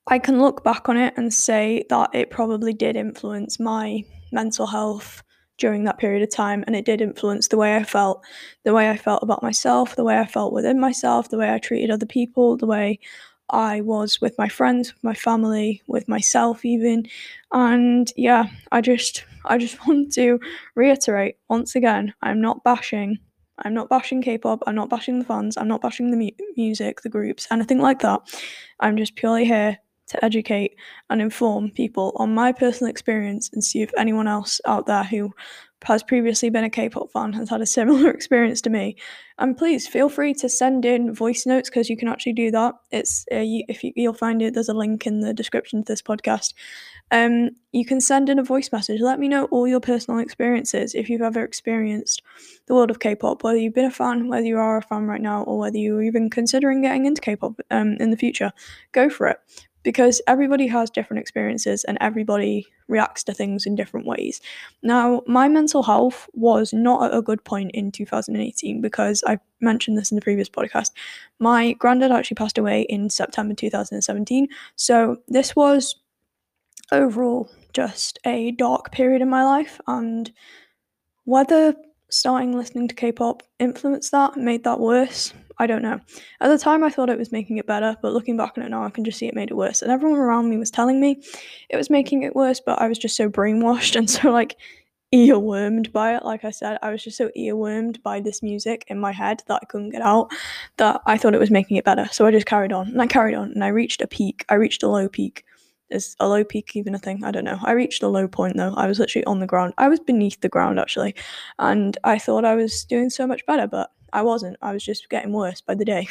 [0.07, 4.67] I can look back on it and say that it probably did influence my mental
[4.67, 5.23] health
[5.59, 8.25] during that period of time and it did influence the way I felt,
[8.65, 11.59] the way I felt about myself, the way I felt within myself, the way I
[11.59, 12.99] treated other people, the way
[13.51, 17.07] I was with my friends, with my family, with myself even.
[17.53, 20.41] And yeah, I just I just want to
[20.75, 23.19] reiterate once again, I'm not bashing
[23.61, 27.01] I'm not bashing K-pop, I'm not bashing the fans, I'm not bashing the mu- music,
[27.01, 28.21] the groups, anything like that.
[28.81, 30.77] I'm just purely here to educate
[31.11, 35.33] and inform people on my personal experience and see if anyone else out there who
[35.85, 38.97] has previously been a K-pop fan has had a similar experience to me.
[39.39, 42.75] And please feel free to send in voice notes because you can actually do that.
[42.91, 45.93] It's uh, you, if you, you'll find it, there's a link in the description to
[45.93, 46.55] this podcast.
[47.13, 49.01] Um, you can send in a voice message.
[49.01, 52.23] Let me know all your personal experiences if you've ever experienced
[52.67, 55.21] the world of K-pop, whether you've been a fan, whether you are a fan right
[55.21, 58.51] now, or whether you're even considering getting into K-pop um, in the future.
[58.93, 59.39] Go for it
[59.87, 64.41] because everybody has different experiences and everybody reacts to things in different ways.
[64.83, 69.97] Now, my mental health was not at a good point in 2018 because I mentioned
[69.97, 70.91] this in the previous podcast.
[71.39, 74.49] My granddad actually passed away in September 2017.
[74.75, 75.95] So, this was
[76.91, 80.33] overall just a dark period in my life and
[81.27, 81.77] whether
[82.11, 86.01] starting listening to K-pop influenced that, made that worse, I don't know.
[86.41, 88.69] At the time, I thought it was making it better, but looking back on it
[88.69, 89.83] now, I can just see it made it worse.
[89.83, 91.23] And everyone around me was telling me
[91.71, 94.57] it was making it worse, but I was just so brainwashed and so like
[95.15, 96.25] earwormed by it.
[96.25, 99.61] Like I said, I was just so earwormed by this music in my head that
[99.63, 100.31] I couldn't get out
[100.77, 102.07] that I thought it was making it better.
[102.13, 104.45] So I just carried on and I carried on and I reached a peak.
[104.49, 105.45] I reached a low peak.
[105.89, 107.23] Is a low peak even a thing?
[107.23, 107.61] I don't know.
[107.63, 108.75] I reached a low point though.
[108.77, 109.73] I was literally on the ground.
[109.79, 111.15] I was beneath the ground actually.
[111.61, 114.57] And I thought I was doing so much better, but I wasn't.
[114.63, 116.09] I was just getting worse by the day.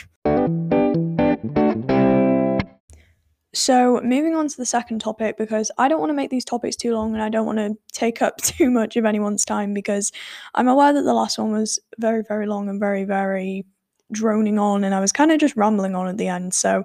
[3.51, 6.75] So, moving on to the second topic, because I don't want to make these topics
[6.75, 10.11] too long and I don't want to take up too much of anyone's time because
[10.53, 13.65] I'm aware that the last one was very, very long and very, very
[14.11, 16.53] droning on and I was kind of just rambling on at the end.
[16.53, 16.83] So,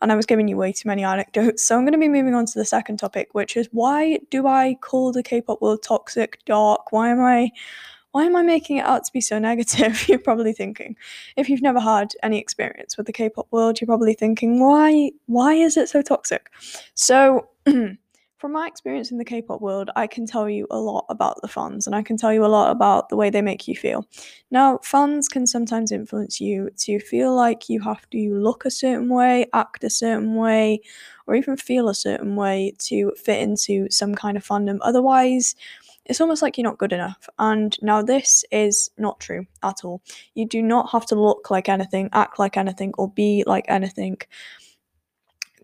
[0.00, 1.64] and I was giving you way too many anecdotes.
[1.64, 4.46] So, I'm going to be moving on to the second topic, which is why do
[4.46, 6.92] I call the K pop world toxic, dark?
[6.92, 7.50] Why am I
[8.12, 10.04] why am I making it out to be so negative?
[10.08, 10.96] You're probably thinking.
[11.36, 15.54] If you've never had any experience with the K-pop world, you're probably thinking, why why
[15.54, 16.50] is it so toxic?
[16.94, 21.40] So from my experience in the K-pop world, I can tell you a lot about
[21.42, 23.76] the fans and I can tell you a lot about the way they make you
[23.76, 24.06] feel.
[24.50, 29.10] Now, fans can sometimes influence you to feel like you have to look a certain
[29.10, 30.80] way, act a certain way,
[31.26, 34.78] or even feel a certain way to fit into some kind of fandom.
[34.80, 35.54] Otherwise,
[36.06, 37.28] it's almost like you're not good enough.
[37.38, 40.02] And now this is not true at all.
[40.34, 44.18] You do not have to look like anything, act like anything, or be like anything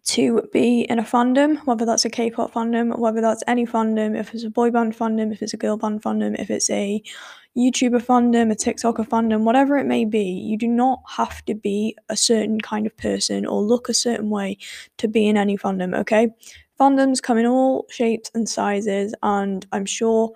[0.06, 4.32] to be in a fandom, whether that's a K-pop fandom, whether that's any fandom, if
[4.32, 7.02] it's a boy band fandom, if it's a girl band fandom, if it's a
[7.56, 11.96] YouTuber fandom, a TikToker fandom, whatever it may be, you do not have to be
[12.08, 14.58] a certain kind of person or look a certain way
[14.98, 16.28] to be in any fandom, okay?
[16.78, 20.32] Fandoms come in all shapes and sizes, and I'm sure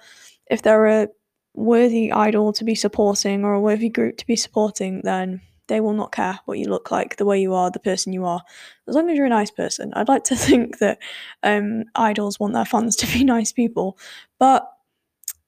[0.50, 1.08] if they're a
[1.54, 5.94] worthy idol to be supporting or a worthy group to be supporting, then they will
[5.94, 8.42] not care what you look like, the way you are, the person you are,
[8.88, 9.92] as long as you're a nice person.
[9.94, 10.98] I'd like to think that
[11.42, 13.98] um, idols want their fans to be nice people,
[14.38, 14.70] but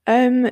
[0.06, 0.50] um,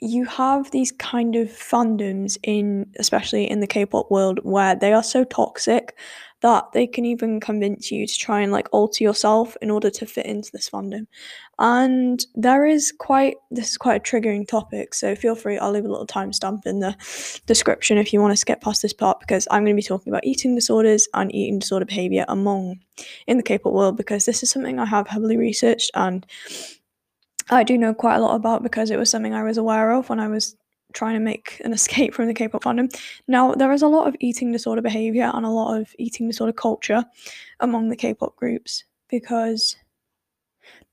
[0.00, 5.02] you have these kind of fandoms in, especially in the K-pop world, where they are
[5.02, 5.96] so toxic
[6.40, 10.06] that they can even convince you to try and like alter yourself in order to
[10.06, 11.06] fit into this fandom.
[11.58, 15.58] And there is quite this is quite a triggering topic, so feel free.
[15.58, 16.96] I'll leave a little timestamp in the
[17.46, 20.12] description if you want to skip past this part because I'm going to be talking
[20.12, 22.80] about eating disorders and eating disorder behavior among
[23.26, 26.26] in the K-pop world because this is something I have heavily researched and
[27.50, 30.08] I do know quite a lot about because it was something I was aware of
[30.08, 30.56] when I was
[30.92, 32.94] trying to make an escape from the K-pop fandom.
[33.28, 36.52] Now, there is a lot of eating disorder behavior and a lot of eating disorder
[36.52, 37.04] culture
[37.60, 39.76] among the K-pop groups because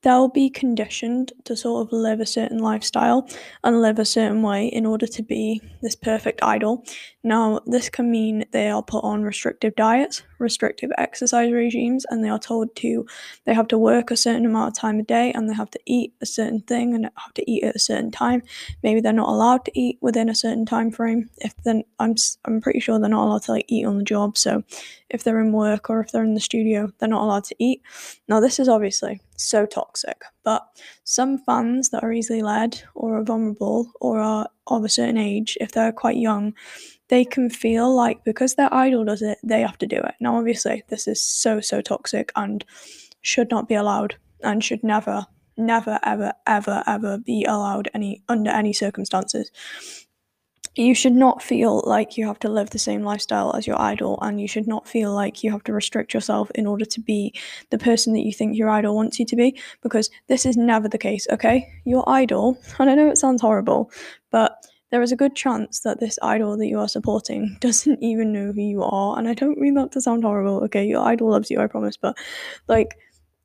[0.02, 3.28] they'll be conditioned to sort of live a certain lifestyle
[3.64, 6.86] and live a certain way in order to be this perfect idol.
[7.24, 12.30] Now, this can mean they are put on restrictive diets, restrictive exercise regimes, and they
[12.30, 13.06] are told to
[13.46, 15.80] they have to work a certain amount of time a day and they have to
[15.86, 18.42] eat a certain thing and have to eat at a certain time.
[18.84, 21.30] Maybe they're not allowed to eat within a certain time frame.
[21.38, 24.38] If then I'm I'm pretty sure they're not allowed to like eat on the job.
[24.38, 24.64] So
[25.10, 27.82] if they're in work or if they're in the studio, they're not allowed to eat.
[28.28, 30.68] Now this is obviously so toxic, but
[31.04, 35.58] some fans that are easily led or are vulnerable or are of a certain age,
[35.62, 36.54] if they're quite young,
[37.10, 40.16] they can feel like because their idol does it, they have to do it.
[40.20, 42.66] Now, obviously, this is so, so toxic and
[43.22, 45.26] should not be allowed and should never,
[45.58, 49.52] never, ever, ever, ever be allowed any under any circumstances.
[50.76, 54.20] You should not feel like you have to live the same lifestyle as your idol,
[54.22, 57.34] and you should not feel like you have to restrict yourself in order to be
[57.72, 60.88] the person that you think your idol wants you to be, because this is never
[60.88, 61.68] the case, okay?
[61.86, 63.90] Your idol, and I know it sounds horrible,
[64.30, 68.32] but there is a good chance that this idol that you are supporting doesn't even
[68.32, 69.18] know who you are.
[69.18, 70.64] And I don't mean that to sound horrible.
[70.66, 71.98] Okay, your idol loves you, I promise.
[71.98, 72.18] But
[72.68, 72.98] like,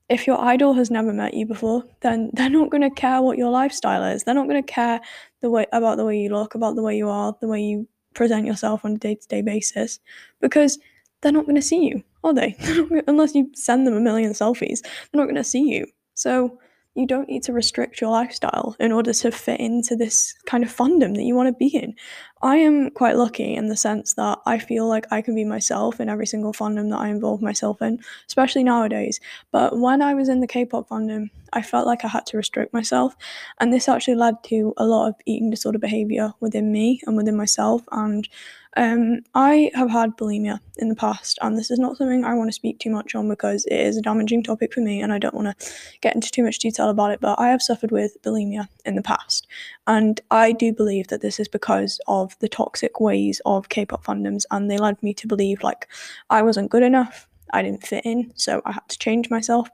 [0.08, 3.38] if your idol has never met you before, then they're not going to care what
[3.38, 4.24] your lifestyle is.
[4.24, 5.00] They're not going to care
[5.40, 7.88] the way about the way you look, about the way you are, the way you
[8.14, 9.98] present yourself on a day-to-day basis,
[10.40, 10.78] because
[11.20, 12.54] they're not going to see you, are they?
[13.06, 15.86] Unless you send them a million selfies, they're not going to see you.
[16.14, 16.58] So
[16.94, 20.74] you don't need to restrict your lifestyle in order to fit into this kind of
[20.74, 21.94] fandom that you want to be in.
[22.42, 26.00] I am quite lucky in the sense that I feel like I can be myself
[26.00, 29.20] in every single fandom that I involve myself in, especially nowadays.
[29.52, 32.36] But when I was in the K pop fandom, I felt like I had to
[32.36, 33.14] restrict myself.
[33.60, 37.36] And this actually led to a lot of eating disorder behavior within me and within
[37.36, 37.82] myself.
[37.92, 38.28] And
[38.76, 42.48] um, I have had bulimia in the past, and this is not something I want
[42.48, 45.18] to speak too much on because it is a damaging topic for me, and I
[45.18, 47.20] don't want to get into too much detail about it.
[47.20, 49.46] But I have suffered with bulimia in the past,
[49.86, 54.44] and I do believe that this is because of the toxic ways of K-pop fandoms,
[54.50, 55.88] and they led me to believe like
[56.30, 59.68] I wasn't good enough, I didn't fit in, so I had to change myself.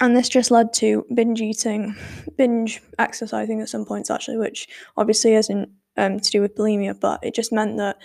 [0.00, 1.96] And this just led to binge eating,
[2.36, 7.24] binge exercising at some points, actually, which obviously isn't um, to do with bulimia, but
[7.24, 7.98] it just meant that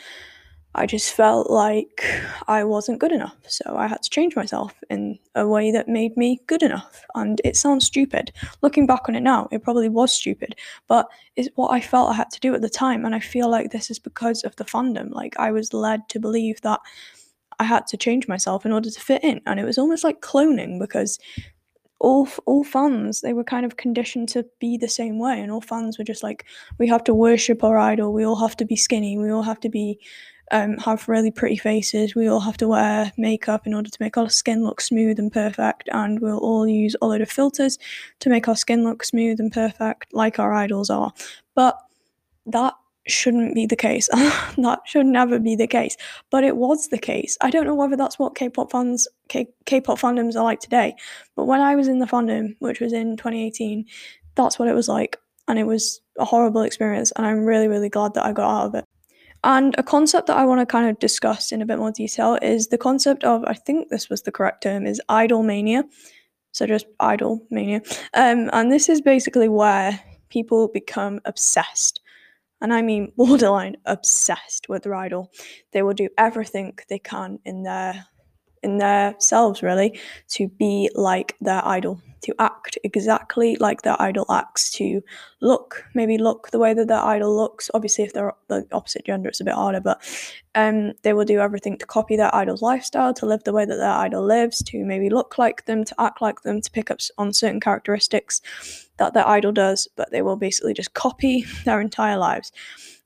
[0.76, 2.04] I just felt like
[2.48, 3.38] I wasn't good enough.
[3.48, 7.06] So I had to change myself in a way that made me good enough.
[7.14, 8.32] And it sounds stupid.
[8.62, 10.56] Looking back on it now, it probably was stupid,
[10.88, 13.06] but it's what I felt I had to do at the time.
[13.06, 15.12] And I feel like this is because of the fandom.
[15.12, 16.80] Like I was led to believe that
[17.60, 19.42] I had to change myself in order to fit in.
[19.46, 21.20] And it was almost like cloning because
[22.00, 25.62] all all fans they were kind of conditioned to be the same way and all
[25.62, 26.46] fans were just like
[26.78, 29.60] we have to worship our idol we all have to be skinny we all have
[29.60, 29.98] to be
[30.52, 34.18] um, have really pretty faces we all have to wear makeup in order to make
[34.18, 37.78] our skin look smooth and perfect and we'll all use a load of filters
[38.20, 41.12] to make our skin look smooth and perfect like our idols are
[41.56, 41.80] but
[42.46, 42.74] that
[43.08, 44.08] shouldn't be the case.
[44.58, 45.98] that should never be the case.
[46.30, 47.38] But it was the case.
[47.42, 50.96] I don't know whether that's what K-pop fans K- K-pop fandoms are like today.
[51.36, 53.86] But when I was in the fandom, which was in 2018,
[54.36, 55.18] that's what it was like.
[55.48, 57.12] And it was a horrible experience.
[57.16, 58.86] And I'm really, really glad that I got out of it.
[59.44, 62.38] And a concept that I want to kind of discuss in a bit more detail
[62.42, 65.84] is the concept of, I think this was the correct term, is idol mania.
[66.52, 67.82] So just idol mania.
[68.14, 72.00] Um, and this is basically where people become obsessed
[72.64, 75.32] and I mean borderline obsessed with their idol.
[75.74, 78.08] They will do everything they can in their
[78.63, 79.99] in themselves really
[80.30, 85.02] to be like their idol, to act exactly like their idol acts, to
[85.41, 87.69] look maybe look the way that their idol looks.
[87.73, 90.02] Obviously, if they're the opposite gender, it's a bit harder, but
[90.56, 93.78] um, they will do everything to copy their idol's lifestyle, to live the way that
[93.78, 96.99] their idol lives, to maybe look like them, to act like them, to pick up
[97.17, 98.41] on certain characteristics
[98.97, 102.51] that their idol does, but they will basically just copy their entire lives.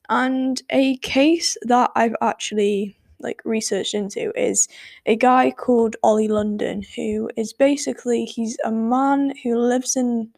[0.08, 4.68] And a case that I've actually like researched into is
[5.06, 10.30] a guy called Ollie London who is basically he's a man who lives in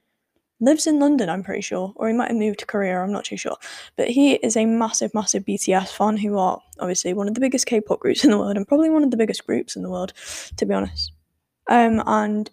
[0.60, 3.24] lives in London, I'm pretty sure, or he might have moved to Korea, I'm not
[3.24, 3.56] too sure.
[3.96, 7.66] But he is a massive, massive BTS fan who are obviously one of the biggest
[7.66, 9.90] K pop groups in the world and probably one of the biggest groups in the
[9.90, 10.12] world,
[10.56, 11.12] to be honest.
[11.68, 12.50] Um, and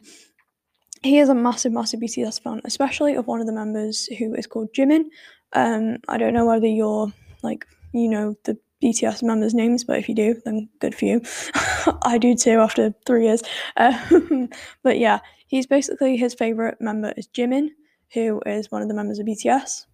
[1.04, 4.48] he is a massive, massive BTS fan, especially of one of the members who is
[4.48, 5.06] called Jimin.
[5.54, 7.12] Um, I don't know whether you're
[7.44, 11.22] like, you know, the BTS members' names, but if you do, then good for you.
[12.04, 13.44] I do too after three years.
[13.76, 14.50] Um,
[14.84, 17.70] but yeah, he's basically his favorite member is Jimin
[18.14, 19.86] who is one of the members of BTS.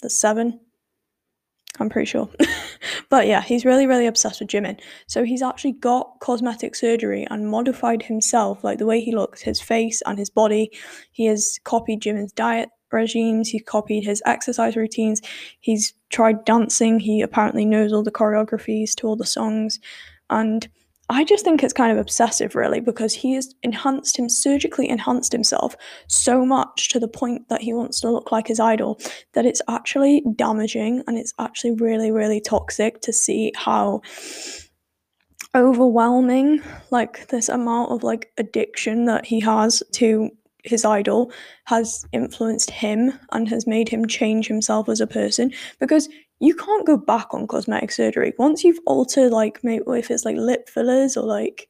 [0.00, 0.60] The seven.
[1.80, 2.28] I'm pretty sure.
[3.08, 4.78] but yeah, he's really, really obsessed with Jimin.
[5.06, 9.60] So he's actually got cosmetic surgery and modified himself, like the way he looks, his
[9.60, 10.70] face and his body.
[11.12, 15.20] He has copied Jimin's diet regimes, he's copied his exercise routines,
[15.60, 19.78] he's tried dancing, he apparently knows all the choreographies to all the songs.
[20.30, 20.68] And
[21.08, 25.32] I just think it's kind of obsessive, really, because he has enhanced him, surgically enhanced
[25.32, 25.76] himself
[26.06, 28.98] so much to the point that he wants to look like his idol
[29.34, 34.00] that it's actually damaging and it's actually really, really toxic to see how
[35.54, 40.30] overwhelming like this amount of like addiction that he has to
[40.62, 41.32] his idol
[41.64, 46.08] has influenced him and has made him change himself as a person because
[46.40, 50.36] you can't go back on cosmetic surgery once you've altered like maybe if it's like
[50.36, 51.68] lip fillers or like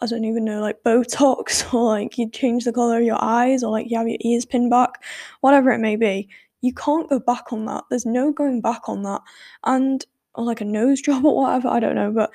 [0.00, 3.62] I don't even know like Botox or like you change the color of your eyes
[3.62, 5.02] or like you have your ears pinned back,
[5.40, 6.28] whatever it may be.
[6.60, 7.84] You can't go back on that.
[7.88, 9.22] There's no going back on that,
[9.64, 11.68] and or like a nose job or whatever.
[11.68, 12.32] I don't know, but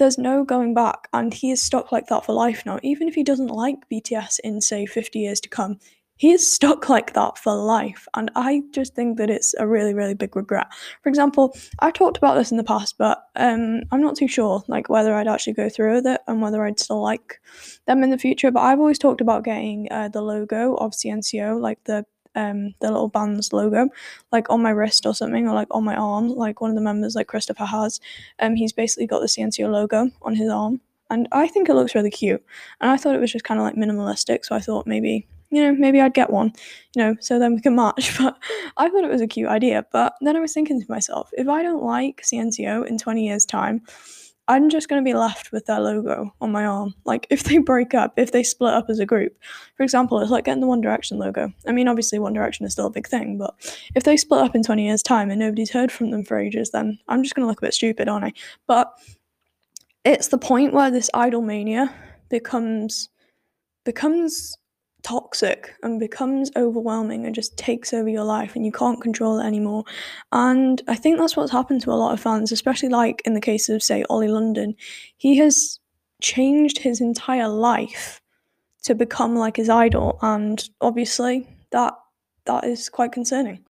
[0.00, 2.80] there's no going back, and he is stuck like that for life now.
[2.82, 5.78] Even if he doesn't like BTS in say 50 years to come,
[6.16, 8.06] he is stuck like that for life.
[8.14, 10.66] And I just think that it's a really, really big regret.
[11.02, 14.62] For example, I talked about this in the past, but um, I'm not too sure
[14.68, 17.40] like whether I'd actually go through with it and whether I'd still like
[17.86, 18.50] them in the future.
[18.50, 22.04] But I've always talked about getting uh, the logo of CNCO, like the
[22.34, 23.88] um the little band's logo
[24.32, 26.82] like on my wrist or something or like on my arm like one of the
[26.82, 28.00] members like christopher has
[28.38, 31.94] um he's basically got the cnco logo on his arm and i think it looks
[31.94, 32.42] really cute
[32.80, 35.62] and i thought it was just kind of like minimalistic so i thought maybe you
[35.62, 36.52] know, maybe I'd get one,
[36.94, 38.16] you know, so then we can match.
[38.18, 38.38] But
[38.76, 39.84] I thought it was a cute idea.
[39.92, 43.44] But then I was thinking to myself, if I don't like CNCO in 20 years'
[43.44, 43.82] time,
[44.50, 46.92] I'm just going to be left with their logo on my arm.
[47.04, 49.38] Like, if they break up, if they split up as a group,
[49.76, 51.52] for example, it's like getting the One Direction logo.
[51.68, 53.54] I mean, obviously, One Direction is still a big thing, but
[53.94, 56.70] if they split up in 20 years' time and nobody's heard from them for ages,
[56.70, 58.32] then I'm just going to look a bit stupid, aren't I?
[58.66, 58.92] But
[60.04, 61.94] it's the point where this idol mania
[62.28, 63.08] becomes
[63.84, 64.58] becomes
[65.02, 69.46] toxic and becomes overwhelming and just takes over your life and you can't control it
[69.46, 69.84] anymore.
[70.32, 73.40] And I think that's what's happened to a lot of fans, especially like in the
[73.40, 74.74] case of, say, Ollie London.
[75.16, 75.78] He has
[76.20, 78.20] changed his entire life
[78.82, 81.94] to become like his idol, and obviously that
[82.46, 83.64] that is quite concerning.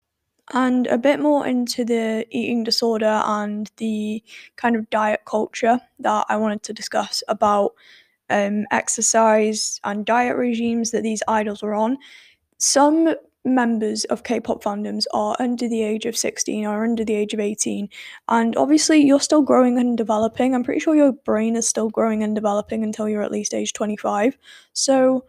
[0.51, 4.23] And a bit more into the eating disorder and the
[4.55, 7.73] kind of diet culture that I wanted to discuss about
[8.29, 11.97] um, exercise and diet regimes that these idols are on.
[12.57, 13.15] Some
[13.45, 17.39] members of K-pop fandoms are under the age of 16 or under the age of
[17.39, 17.87] 18
[18.27, 22.21] and obviously you're still growing and developing i'm pretty sure your brain is still growing
[22.21, 24.37] and developing until you're at least age 25
[24.73, 25.23] so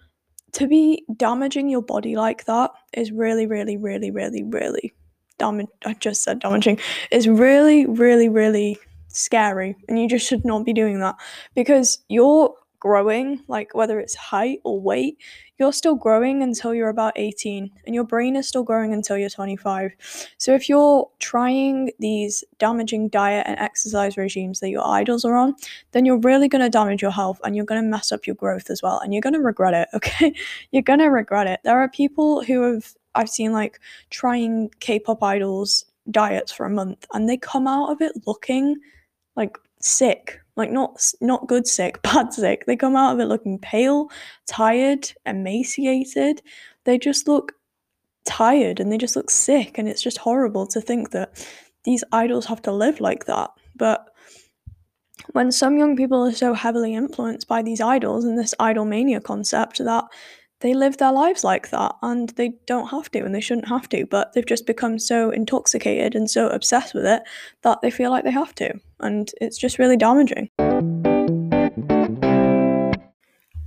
[0.53, 4.93] to be damaging your body like that is really really really really really
[5.39, 6.79] damage i just said damaging
[7.13, 8.77] is really really really
[9.09, 11.15] scary and you just should not be doing that
[11.55, 15.19] because you're growing, like whether it's height or weight,
[15.59, 19.29] you're still growing until you're about 18 and your brain is still growing until you're
[19.29, 19.93] 25.
[20.39, 25.55] So if you're trying these damaging diet and exercise regimes that your idols are on,
[25.93, 28.37] then you're really going to damage your health and you're going to mess up your
[28.37, 30.35] growth as well and you're going to regret it, okay?
[30.73, 31.61] you're going to regret it.
[31.63, 37.07] There are people who have I've seen like trying K-pop idols diets for a month
[37.13, 38.77] and they come out of it looking
[39.37, 42.67] like sick like not not good sick bad sick.
[42.67, 44.11] They come out of it looking pale
[44.47, 46.43] tired emaciated.
[46.85, 47.53] They just look
[48.25, 51.47] tired and they just look sick and it's just horrible to think that
[51.85, 53.51] these idols have to live like that.
[53.77, 54.07] But
[55.33, 59.21] when some young people are so heavily influenced by these idols and this idol mania
[59.21, 60.05] concept that
[60.61, 63.89] they live their lives like that and they don't have to and they shouldn't have
[63.89, 67.23] to, but they've just become so intoxicated and so obsessed with it
[67.63, 68.73] that they feel like they have to.
[69.01, 70.51] And it's just really damaging.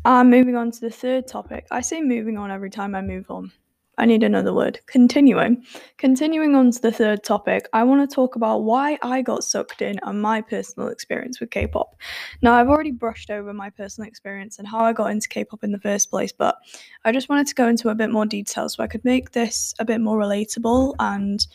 [0.05, 1.65] And moving on to the third topic.
[1.71, 3.51] I say moving on every time I move on.
[3.97, 4.79] I need another word.
[4.87, 5.63] Continuing.
[5.97, 9.81] Continuing on to the third topic, I want to talk about why I got sucked
[9.81, 11.95] in and my personal experience with K pop.
[12.41, 15.63] Now, I've already brushed over my personal experience and how I got into K pop
[15.63, 16.57] in the first place, but
[17.05, 19.75] I just wanted to go into a bit more detail so I could make this
[19.77, 21.45] a bit more relatable and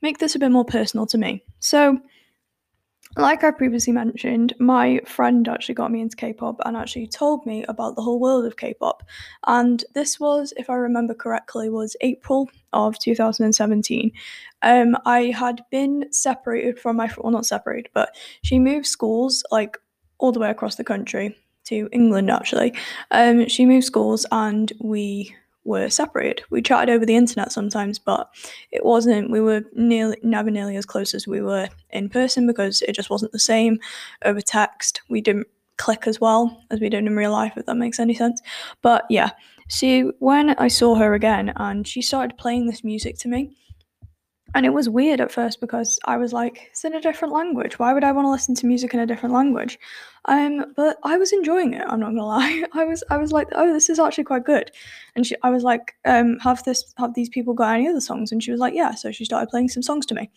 [0.00, 1.44] make this a bit more personal to me.
[1.58, 1.98] So,
[3.16, 7.46] like I previously mentioned, my friend actually got me into K pop and actually told
[7.46, 9.02] me about the whole world of K pop.
[9.46, 14.12] And this was, if I remember correctly, was April of 2017.
[14.62, 19.78] Um, I had been separated from my, well, not separated, but she moved schools like
[20.18, 22.74] all the way across the country to England actually.
[23.10, 25.34] Um, she moved schools and we
[25.66, 26.42] were separated.
[26.50, 28.28] We chatted over the internet sometimes, but
[28.70, 32.82] it wasn't, we were nearly, never nearly as close as we were in person because
[32.82, 33.78] it just wasn't the same
[34.24, 35.02] over text.
[35.08, 38.14] We didn't click as well as we did in real life, if that makes any
[38.14, 38.40] sense.
[38.82, 39.30] But yeah,
[39.68, 43.56] see, when I saw her again and she started playing this music to me,
[44.56, 47.78] and it was weird at first because I was like, it's in a different language.
[47.78, 49.78] Why would I want to listen to music in a different language?
[50.24, 51.84] Um, but I was enjoying it.
[51.86, 52.64] I'm not gonna lie.
[52.72, 54.70] I was, I was like, oh, this is actually quite good.
[55.14, 58.32] And she, I was like, um, have this, have these people got any other songs?
[58.32, 58.94] And she was like, yeah.
[58.94, 60.30] So she started playing some songs to me.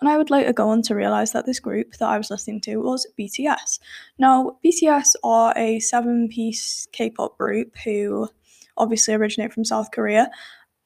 [0.00, 2.60] And I would later go on to realize that this group that I was listening
[2.62, 3.80] to was BTS.
[4.18, 8.28] Now, BTS are a seven-piece K-pop group who
[8.76, 10.30] obviously originate from South Korea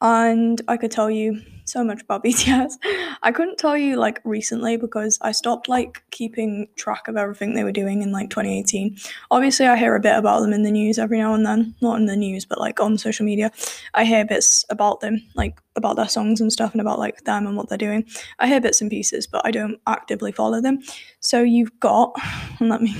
[0.01, 2.73] and I could tell you so much about BTS.
[3.21, 7.63] I couldn't tell you like recently because I stopped like keeping track of everything they
[7.63, 8.97] were doing in like 2018.
[9.31, 11.99] Obviously, I hear a bit about them in the news every now and then, not
[11.99, 13.51] in the news, but like on social media.
[13.93, 17.45] I hear bits about them, like about their songs and stuff and about like them
[17.45, 18.05] and what they're doing.
[18.39, 20.79] I hear bits and pieces, but I don't actively follow them.
[21.19, 22.15] So you've got
[22.59, 22.95] let me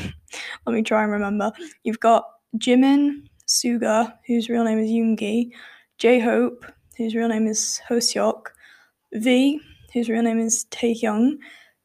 [0.66, 1.52] let me try and remember.
[1.84, 2.26] You've got
[2.58, 5.52] Jimin, Suga, whose real name is Yoongi,
[5.98, 6.66] J-Hope,
[7.00, 8.48] whose real name is Hoseok,
[9.14, 9.62] V,
[9.94, 11.38] whose real name is Taehyung.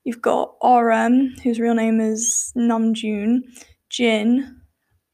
[0.02, 3.42] You've got RM, whose real name is Namjoon,
[3.88, 4.60] Jin,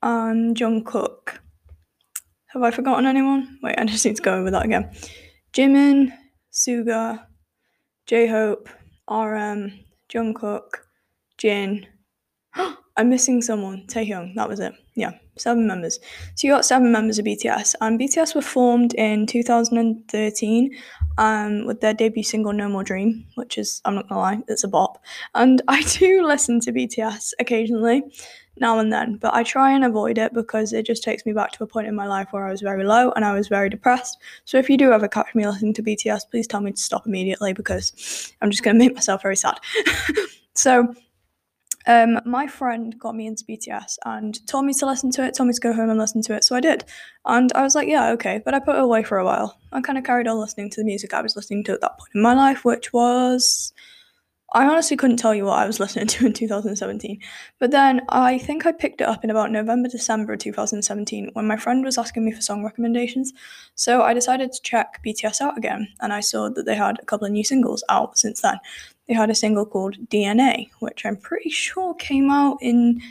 [0.02, 1.38] and Jungkook.
[2.46, 3.58] Have I forgotten anyone?
[3.62, 4.90] Wait, I just need to go over that again.
[5.52, 6.12] Jimin,
[6.50, 7.26] Suga,
[8.06, 8.70] J-Hope,
[9.06, 10.68] RM, Jungkook,
[11.36, 11.86] Jin.
[12.96, 13.84] I'm missing someone.
[13.86, 14.72] Taehyung, that was it.
[14.96, 15.98] Yeah, seven members.
[16.34, 20.76] So you got seven members of BTS, and BTS were formed in 2013
[21.18, 24.64] um, with their debut single "No More Dream," which is I'm not gonna lie, it's
[24.64, 25.02] a bop.
[25.34, 28.02] And I do listen to BTS occasionally,
[28.60, 31.52] now and then, but I try and avoid it because it just takes me back
[31.52, 33.68] to a point in my life where I was very low and I was very
[33.70, 34.18] depressed.
[34.44, 37.06] So if you do ever catch me listening to BTS, please tell me to stop
[37.06, 39.58] immediately because I'm just gonna make myself very sad.
[40.54, 40.94] so
[41.86, 45.48] um, my friend got me into BTS and told me to listen to it, told
[45.48, 46.84] me to go home and listen to it, so I did.
[47.24, 49.58] And I was like, yeah, okay, but I put it away for a while.
[49.72, 51.98] I kind of carried on listening to the music I was listening to at that
[51.98, 53.72] point in my life, which was.
[54.52, 57.20] I honestly couldn't tell you what I was listening to in 2017.
[57.58, 61.56] But then I think I picked it up in about November, December 2017 when my
[61.56, 63.32] friend was asking me for song recommendations.
[63.76, 67.04] So I decided to check BTS out again and I saw that they had a
[67.04, 68.58] couple of new singles out since then
[69.10, 73.02] they had a single called DNA, which I'm pretty sure came out in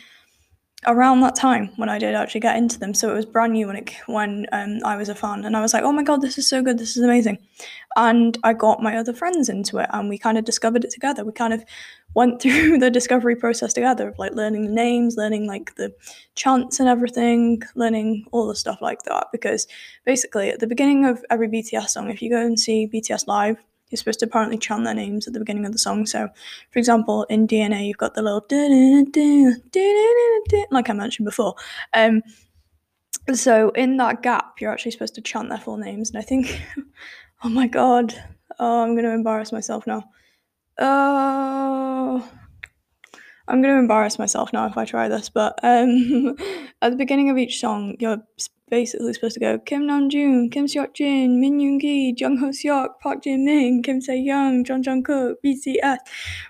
[0.88, 2.94] around that time when I did actually get into them.
[2.94, 5.62] So it was brand new when it when um, I was a fan, and I
[5.62, 6.78] was like, "Oh my god, this is so good!
[6.78, 7.38] This is amazing!"
[7.96, 11.26] And I got my other friends into it, and we kind of discovered it together.
[11.26, 11.64] We kind of
[12.14, 15.94] went through the discovery process together, of like learning the names, learning like the
[16.36, 19.28] chants and everything, learning all the stuff like that.
[19.32, 19.68] Because
[20.06, 23.58] basically, at the beginning of every BTS song, if you go and see BTS live,
[23.90, 26.06] you're supposed to apparently chant their names at the beginning of the song.
[26.06, 26.30] So,
[26.70, 28.42] for example, in DNA, you've got the little
[30.72, 31.56] like I mentioned before.
[31.94, 32.22] Um,
[33.34, 36.62] so in that gap, you're actually supposed to chant their full names, and I think,
[37.44, 38.14] oh my god,
[38.60, 40.04] oh, I'm going to embarrass myself now.
[40.78, 42.28] Oh,
[43.50, 46.36] I'm going to embarrass myself now if I try this, but um,
[46.82, 48.20] at the beginning of each song, you're
[48.70, 53.00] basically supposed to go Kim Namjoon, Kim Seok Jin, Min Yoon Gi, Jung Ho Seok,
[53.02, 55.98] Park Jin Min, Kim Se Young, Jeon Jungkook, BTS,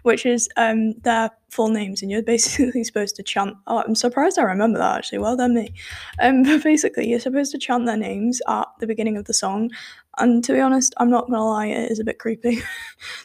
[0.04, 3.56] which is um, their full names, and you're basically supposed to chant.
[3.68, 5.20] Oh, I'm surprised I remember that actually.
[5.20, 5.74] Well done, me.
[6.20, 9.72] Um, but basically, you're supposed to chant their names at the beginning of the song,
[10.18, 12.62] and to be honest, I'm not gonna lie, it is a bit creepy.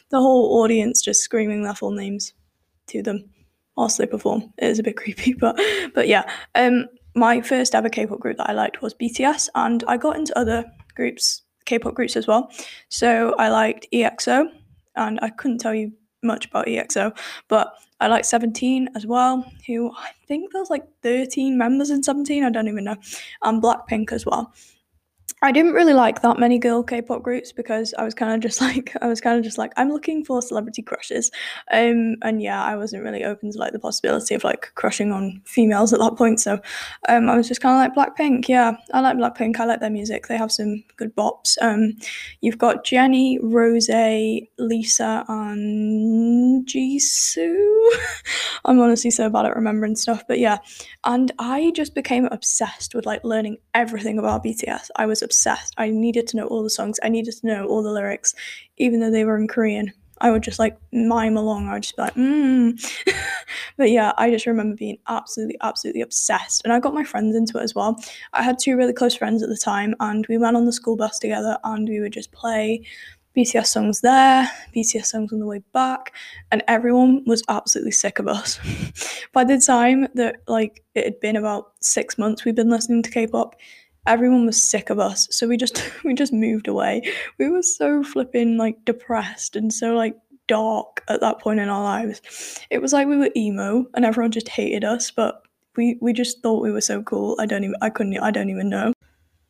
[0.09, 2.33] the whole audience just screaming their full names
[2.87, 3.29] to them
[3.75, 4.53] whilst they perform.
[4.57, 5.59] It is a bit creepy, but
[5.93, 6.29] but yeah.
[6.55, 10.37] Um, my first ever K-pop group that I liked was BTS, and I got into
[10.37, 10.65] other
[10.95, 12.51] groups, K-pop groups as well.
[12.89, 14.47] So I liked EXO,
[14.95, 17.17] and I couldn't tell you much about EXO,
[17.47, 22.43] but I liked 17 as well, who I think there's like 13 members in 17,
[22.43, 22.97] I don't even know,
[23.43, 24.53] and Blackpink as well.
[25.41, 28.61] I didn't really like that many girl K-pop groups because I was kind of just
[28.67, 31.29] like I was kind of just like I'm looking for celebrity crushes,
[31.71, 35.41] um, and yeah, I wasn't really open to like the possibility of like crushing on
[35.45, 36.39] females at that point.
[36.39, 36.59] So,
[37.09, 38.47] um, I was just kind of like Blackpink.
[38.47, 39.59] Yeah, I like Blackpink.
[39.59, 40.27] I like their music.
[40.27, 41.57] They have some good bops.
[41.61, 41.93] Um,
[42.41, 43.89] you've got Jennie, Rose,
[44.57, 47.89] Lisa, and Jisoo.
[48.65, 50.57] I'm honestly so bad at remembering stuff, but yeah,
[51.03, 54.89] and I just became obsessed with like learning everything about BTS.
[54.95, 55.34] I was obsessed.
[55.77, 56.99] I needed to know all the songs.
[57.03, 58.33] I needed to know all the lyrics,
[58.77, 59.91] even though they were in Korean.
[60.21, 61.67] I would just like mime along.
[61.67, 63.13] I would just be like, mm.
[63.77, 66.63] but yeah, I just remember being absolutely, absolutely obsessed.
[66.63, 68.01] And I got my friends into it as well.
[68.31, 70.95] I had two really close friends at the time, and we went on the school
[70.95, 72.85] bus together and we would just play
[73.35, 76.13] BTS songs there, BTS songs on the way back,
[76.51, 78.59] and everyone was absolutely sick of us.
[79.33, 83.11] By the time that like it had been about six months we'd been listening to
[83.11, 83.55] K-pop,
[84.05, 85.27] everyone was sick of us.
[85.31, 87.01] So we just we just moved away.
[87.37, 90.15] We were so flipping like depressed and so like
[90.47, 92.59] dark at that point in our lives.
[92.69, 95.41] It was like we were emo and everyone just hated us, but
[95.75, 97.35] we we just thought we were so cool.
[97.39, 98.93] I don't even I couldn't I don't even know.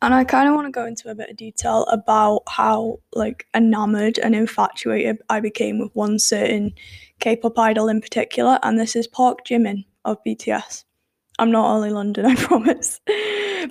[0.02, 3.46] And I kind of want to go into a bit of detail about how like
[3.54, 6.74] enamored and infatuated I became with one certain
[7.20, 10.84] K-pop idol in particular, and this is Park Jimin of BTS.
[11.38, 13.00] I'm not Ollie London, I promise.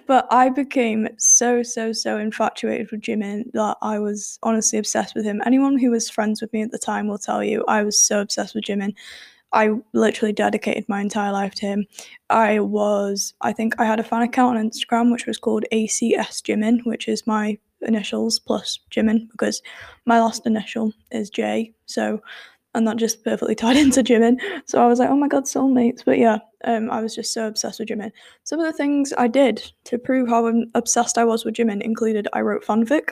[0.07, 5.25] But I became so, so, so infatuated with Jimin that I was honestly obsessed with
[5.25, 5.41] him.
[5.45, 8.21] Anyone who was friends with me at the time will tell you I was so
[8.21, 8.93] obsessed with Jimin.
[9.53, 11.85] I literally dedicated my entire life to him.
[12.29, 16.41] I was, I think I had a fan account on Instagram which was called ACS
[16.41, 19.61] Jimin, which is my initials plus Jimin because
[20.05, 21.73] my last initial is J.
[21.85, 22.21] So,
[22.75, 24.39] and that just perfectly tied into Jimin.
[24.65, 26.03] So I was like, oh my god, soulmates.
[26.05, 28.11] But yeah, um, I was just so obsessed with Jimin.
[28.43, 32.27] Some of the things I did to prove how obsessed I was with Jimin included
[32.33, 33.09] I wrote fanfic.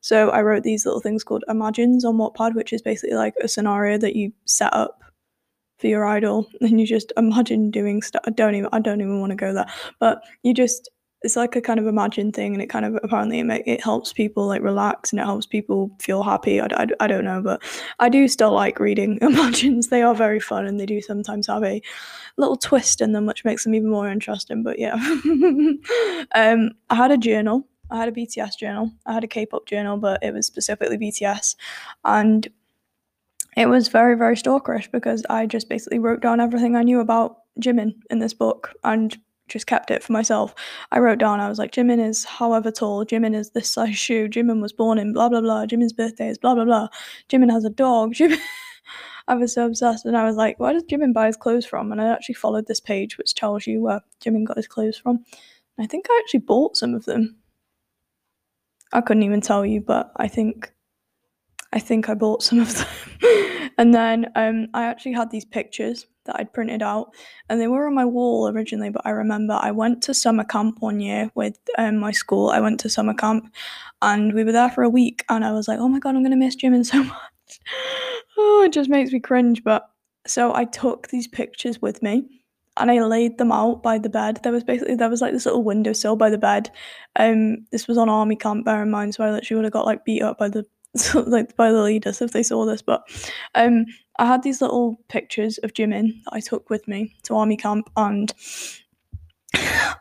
[0.00, 3.48] So I wrote these little things called imagines on Wattpad, which is basically like a
[3.48, 5.00] scenario that you set up
[5.78, 9.20] for your idol and you just imagine doing stuff i don't even i don't even
[9.20, 9.66] want to go there
[10.00, 10.88] but you just
[11.26, 14.12] it's like a kind of imagine thing and it kind of apparently it, it helps
[14.12, 16.60] people like relax and it helps people feel happy.
[16.60, 17.60] I, I, I don't know but
[17.98, 19.18] i do still like reading.
[19.22, 21.82] Imagines they are very fun and they do sometimes have a
[22.36, 24.94] little twist in them which makes them even more interesting but yeah.
[26.34, 27.66] Um i had a journal.
[27.90, 28.92] I had a bts journal.
[29.04, 31.56] I had a k-pop journal but it was specifically bts
[32.04, 32.48] and
[33.56, 37.38] it was very, very stalkerish because I just basically wrote down everything I knew about
[37.58, 39.16] Jimin in this book and
[39.48, 40.54] just kept it for myself.
[40.90, 44.28] I wrote down, I was like, Jimin is however tall, Jimin is this size shoe,
[44.28, 46.88] Jimin was born in blah, blah, blah, Jimin's birthday is blah, blah, blah,
[47.28, 48.38] Jimin has a dog, Jimin.
[49.28, 51.90] I was so obsessed and I was like, where does Jimin buy his clothes from?
[51.90, 55.24] And I actually followed this page which tells you where Jimin got his clothes from.
[55.78, 57.36] I think I actually bought some of them.
[58.92, 60.72] I couldn't even tell you, but I think
[61.72, 62.74] I think I bought some of
[63.20, 63.70] them.
[63.76, 67.14] and then um, I actually had these pictures that I'd printed out,
[67.48, 68.90] and they were on my wall originally.
[68.90, 72.50] But I remember I went to summer camp one year with um, my school.
[72.50, 73.52] I went to summer camp,
[74.02, 75.24] and we were there for a week.
[75.28, 77.60] And I was like, "Oh my god, I'm gonna miss Jimin so much."
[78.38, 79.64] oh, it just makes me cringe.
[79.64, 79.88] But
[80.26, 82.36] so I took these pictures with me
[82.76, 84.40] and I laid them out by the bed.
[84.42, 86.70] There was basically there was like this little windowsill by the bed.
[87.16, 89.86] Um, this was on army camp, bear in mind, so I literally would have got
[89.86, 90.66] like beat up by the
[91.26, 92.82] like by the leaders if they saw this.
[92.82, 93.02] But
[93.54, 93.86] um,
[94.18, 97.90] I had these little pictures of Jimin that I took with me to army camp,
[97.96, 98.32] and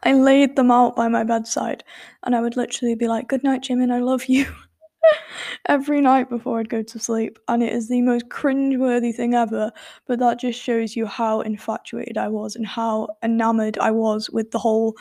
[0.04, 1.84] I laid them out by my bedside,
[2.24, 3.92] and I would literally be like, "Good night, Jimin.
[3.92, 4.46] I love you."
[5.68, 9.72] Every night before I'd go to sleep, and it is the most cringe-worthy thing ever.
[10.08, 14.52] But that just shows you how infatuated I was and how enamored I was with
[14.52, 14.96] the whole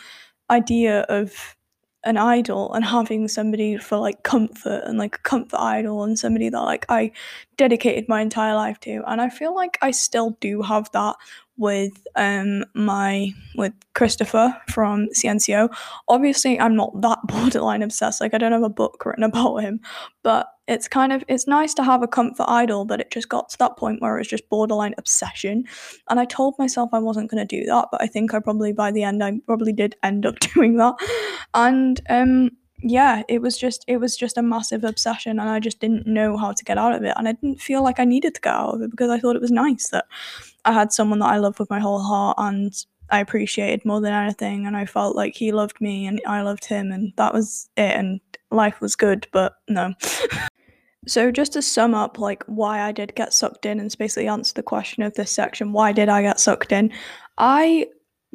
[0.50, 1.56] idea of
[2.04, 6.48] an idol and having somebody for like comfort and like a comfort idol and somebody
[6.48, 7.12] that like I
[7.56, 9.02] dedicated my entire life to.
[9.06, 11.16] And I feel like I still do have that
[11.56, 15.74] with um my with Christopher from CNCO.
[16.08, 19.80] Obviously I'm not that borderline obsessed, like I don't have a book written about him,
[20.22, 23.48] but it's kind of it's nice to have a comfort idol, but it just got
[23.50, 25.64] to that point where it was just borderline obsession.
[26.08, 28.90] And I told myself I wasn't gonna do that, but I think I probably by
[28.90, 30.94] the end I probably did end up doing that.
[31.54, 32.50] And um
[32.86, 36.36] yeah, it was just it was just a massive obsession and I just didn't know
[36.36, 37.14] how to get out of it.
[37.16, 39.36] And I didn't feel like I needed to get out of it because I thought
[39.36, 40.04] it was nice that
[40.66, 42.74] I had someone that I loved with my whole heart and
[43.08, 46.66] I appreciated more than anything and I felt like he loved me and I loved
[46.66, 48.20] him and that was it and
[48.50, 49.94] life was good, but no.
[51.06, 54.52] so just to sum up like why I did get sucked in and basically answer
[54.52, 56.92] the question of this section, why did I get sucked in?
[57.38, 57.86] I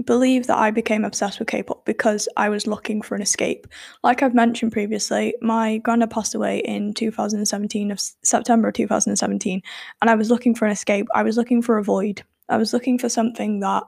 [0.06, 3.68] believe that I became obsessed with K-pop because I was looking for an escape.
[4.04, 9.62] Like I've mentioned previously, my granddad passed away in 2017 of September 2017,
[10.02, 11.08] and I was looking for an escape.
[11.14, 12.24] I was looking for a void.
[12.48, 13.84] I was looking for something that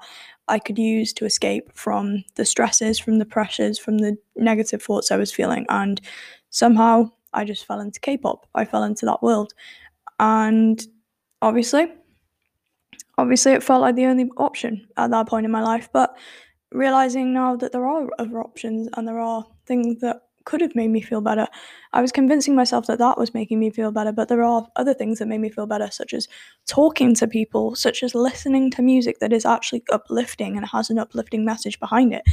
[0.48, 5.12] I could use to escape from the stresses, from the pressures, from the negative thoughts
[5.12, 6.02] I was feeling, and
[6.50, 8.48] somehow I just fell into K-pop.
[8.54, 9.54] I fell into that world,
[10.20, 10.86] and
[11.42, 11.88] obviously
[13.22, 16.18] obviously it felt like the only option at that point in my life but
[16.72, 20.90] realizing now that there are other options and there are things that could have made
[20.90, 21.48] me feel better
[21.94, 24.94] i was convincing myself that that was making me feel better but there are other
[24.94, 26.28] things that made me feel better such as
[26.68, 30.98] talking to people such as listening to music that is actually uplifting and has an
[30.98, 32.24] uplifting message behind it.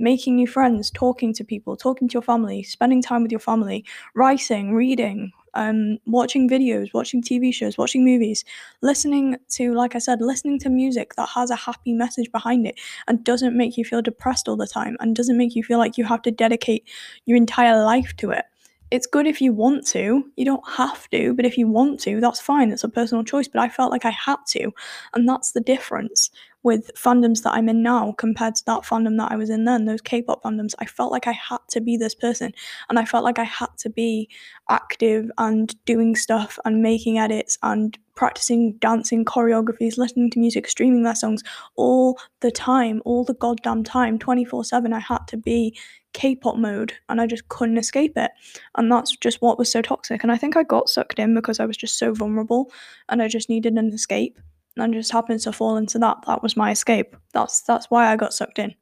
[0.00, 3.84] Making new friends talking to people talking to your family spending time with your family
[4.14, 8.44] writing reading um, watching videos, watching TV shows, watching movies,
[8.80, 12.76] listening to, like I said, listening to music that has a happy message behind it
[13.08, 15.98] and doesn't make you feel depressed all the time and doesn't make you feel like
[15.98, 16.88] you have to dedicate
[17.26, 18.44] your entire life to it.
[18.92, 22.20] It's good if you want to, you don't have to, but if you want to,
[22.20, 22.70] that's fine.
[22.70, 23.48] It's a personal choice.
[23.48, 24.70] But I felt like I had to,
[25.12, 26.30] and that's the difference
[26.62, 29.84] with fandoms that I'm in now compared to that fandom that I was in then,
[29.84, 32.52] those K pop fandoms, I felt like I had to be this person.
[32.88, 34.28] And I felt like I had to be
[34.68, 41.04] active and doing stuff and making edits and practicing dancing choreographies, listening to music, streaming
[41.04, 41.44] their songs
[41.76, 44.92] all the time, all the goddamn time, 24 7.
[44.92, 45.78] I had to be
[46.12, 48.32] K pop mode and I just couldn't escape it.
[48.76, 50.24] And that's just what was so toxic.
[50.24, 52.72] And I think I got sucked in because I was just so vulnerable
[53.08, 54.38] and I just needed an escape
[54.78, 56.18] and just happened to fall into that.
[56.26, 57.16] That was my escape.
[57.32, 58.74] That's that's why I got sucked in.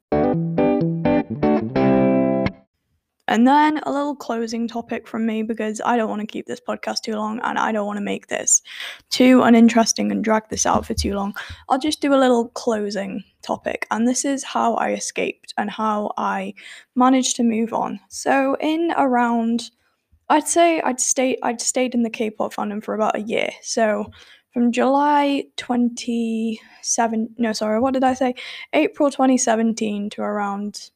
[3.29, 6.61] And then a little closing topic from me because I don't want to keep this
[6.61, 8.61] podcast too long and I don't want to make this
[9.09, 11.35] too uninteresting and drag this out for too long.
[11.67, 13.85] I'll just do a little closing topic.
[13.91, 16.53] And this is how I escaped and how I
[16.95, 17.99] managed to move on.
[18.07, 19.71] So in around
[20.29, 23.49] I'd say I'd stayed I'd stayed in the K-pop fandom for about a year.
[23.61, 24.09] So
[24.57, 28.33] from July 27 no sorry what did I say?
[28.73, 30.89] April 2017 to around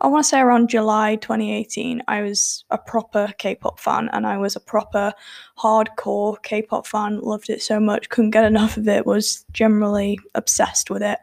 [0.00, 4.38] I want to say around July 2018 I was a proper K-pop fan and I
[4.38, 5.12] was a proper
[5.58, 10.88] hardcore K-pop fan loved it so much couldn't get enough of it was generally obsessed
[10.88, 11.18] with it.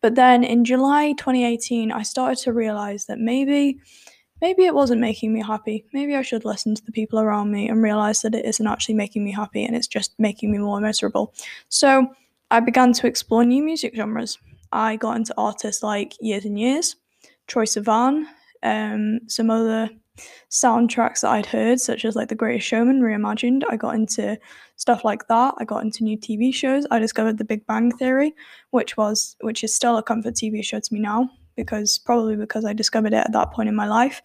[0.00, 3.78] But then in July 2018 I started to realize that maybe
[4.40, 5.84] maybe it wasn't making me happy.
[5.92, 8.94] Maybe I should listen to the people around me and realize that it isn't actually
[8.94, 11.34] making me happy and it's just making me more miserable.
[11.68, 12.06] So
[12.50, 14.38] I began to explore new music genres.
[14.72, 16.96] I got into artists like Years and Years,
[17.48, 18.24] Troye Sivan,
[18.62, 19.90] um, some other
[20.50, 23.62] soundtracks that I'd heard, such as like The Greatest Showman reimagined.
[23.68, 24.38] I got into
[24.76, 25.54] stuff like that.
[25.58, 26.86] I got into new TV shows.
[26.90, 28.34] I discovered The Big Bang Theory,
[28.70, 31.30] which was which is still a comfort TV show to me now
[31.64, 34.22] because probably because I discovered it at that point in my life.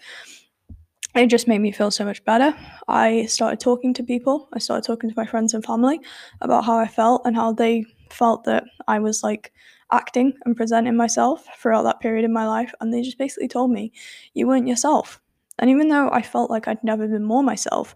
[1.15, 2.53] It just made me feel so much better.
[2.89, 4.49] I started talking to people.
[4.53, 5.99] I started talking to my friends and family
[6.41, 9.53] about how I felt and how they felt that I was like
[9.91, 12.73] acting and presenting myself throughout that period in my life.
[12.81, 13.93] And they just basically told me,
[14.33, 15.21] you weren't yourself.
[15.59, 17.95] And even though I felt like I'd never been more myself,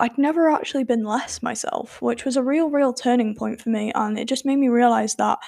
[0.00, 3.92] I'd never actually been less myself, which was a real, real turning point for me.
[3.94, 5.38] And it just made me realize that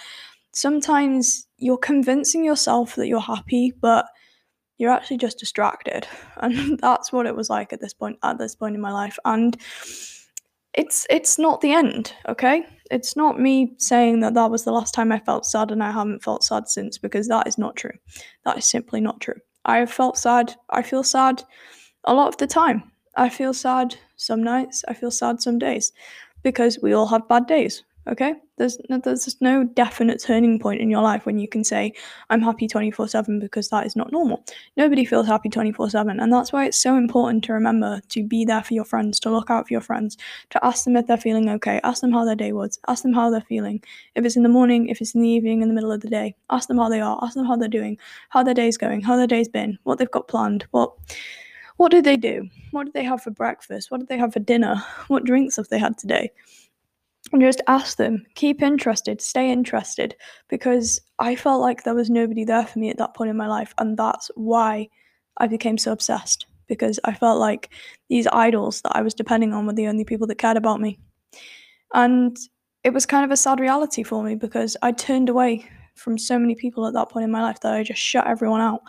[0.53, 4.07] sometimes you're convincing yourself that you're happy, but
[4.79, 6.07] you're actually just distracted.
[6.39, 9.19] And that's what it was like at this point at this point in my life.
[9.25, 9.57] And
[10.75, 12.67] it's it's not the end, okay?
[12.91, 15.91] It's not me saying that that was the last time I felt sad and I
[15.91, 17.99] haven't felt sad since because that is not true.
[18.45, 19.41] That is simply not true.
[19.65, 20.55] I have felt sad.
[20.71, 21.43] I feel sad
[22.05, 22.93] a lot of the time.
[23.17, 25.93] I feel sad some nights, I feel sad some days
[26.43, 27.83] because we all have bad days.
[28.09, 31.93] Okay, there's no, there's no definite turning point in your life when you can say
[32.31, 34.45] I'm happy 24/7 because that is not normal.
[34.77, 38.63] Nobody feels happy 24/7, and that's why it's so important to remember to be there
[38.63, 40.17] for your friends, to look out for your friends,
[40.51, 43.13] to ask them if they're feeling okay, ask them how their day was, ask them
[43.13, 43.83] how they're feeling.
[44.15, 46.09] If it's in the morning, if it's in the evening, in the middle of the
[46.09, 47.99] day, ask them how they are, ask them how they're doing,
[48.29, 50.93] how their day's going, how their day's been, what they've got planned, what
[51.77, 52.49] what did they do?
[52.71, 53.91] What did they have for breakfast?
[53.91, 54.77] What did they have for dinner?
[55.09, 56.31] What drinks have they had today?
[57.41, 60.15] Just ask them, keep interested, stay interested,
[60.49, 63.49] because I felt like there was nobody there for me at that point in my
[63.49, 64.89] life, and that's why
[65.39, 67.71] I became so obsessed because I felt like
[68.09, 70.99] these idols that I was depending on were the only people that cared about me.
[71.95, 72.37] And
[72.85, 76.39] it was kind of a sad reality for me because I turned away from so
[76.39, 78.83] many people at that point in my life that I just shut everyone out.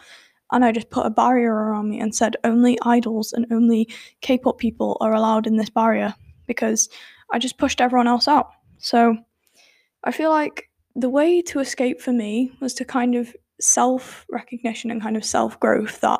[0.51, 3.89] And I just put a barrier around me and said only idols and only
[4.21, 6.89] K pop people are allowed in this barrier because
[7.31, 8.51] I just pushed everyone else out.
[8.77, 9.17] So
[10.03, 14.91] I feel like the way to escape for me was to kind of self recognition
[14.91, 16.19] and kind of self growth that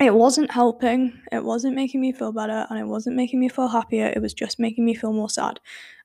[0.00, 3.68] it wasn't helping, it wasn't making me feel better, and it wasn't making me feel
[3.68, 4.06] happier.
[4.06, 5.60] It was just making me feel more sad.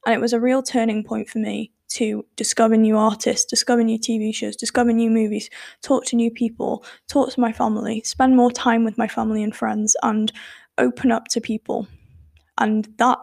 [0.06, 3.98] And it was a real turning point for me to discover new artists, discover new
[3.98, 5.50] TV shows, discover new movies,
[5.82, 9.56] talk to new people, talk to my family, spend more time with my family and
[9.56, 10.32] friends, and
[10.78, 11.88] open up to people.
[12.60, 13.18] And that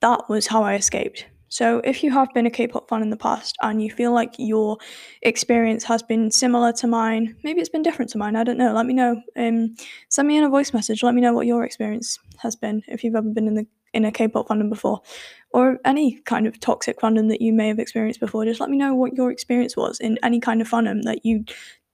[0.00, 1.26] that was how I escaped.
[1.52, 4.12] So, if you have been a K pop fan in the past and you feel
[4.12, 4.78] like your
[5.22, 8.72] experience has been similar to mine, maybe it's been different to mine, I don't know,
[8.72, 9.20] let me know.
[9.36, 9.74] Um,
[10.08, 13.02] send me in a voice message, let me know what your experience has been if
[13.02, 15.00] you've ever been in the in a K pop fandom before,
[15.52, 18.44] or any kind of toxic fandom that you may have experienced before.
[18.44, 21.44] Just let me know what your experience was in any kind of fandom that you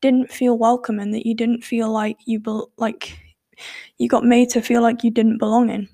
[0.02, 3.18] didn't feel welcome in, that you didn't feel like you be- like
[3.96, 5.88] you got made to feel like you didn't belong in.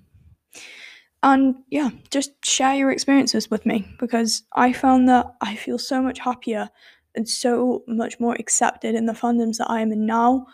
[1.22, 6.02] And yeah, just share your experiences with me because I found that I feel so
[6.02, 6.68] much happier
[7.14, 10.46] and so much more accepted in the fandoms that I am in now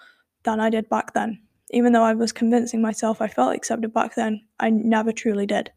[0.42, 1.40] than I did back then.
[1.70, 5.70] Even though I was convincing myself I felt accepted back then, I never truly did.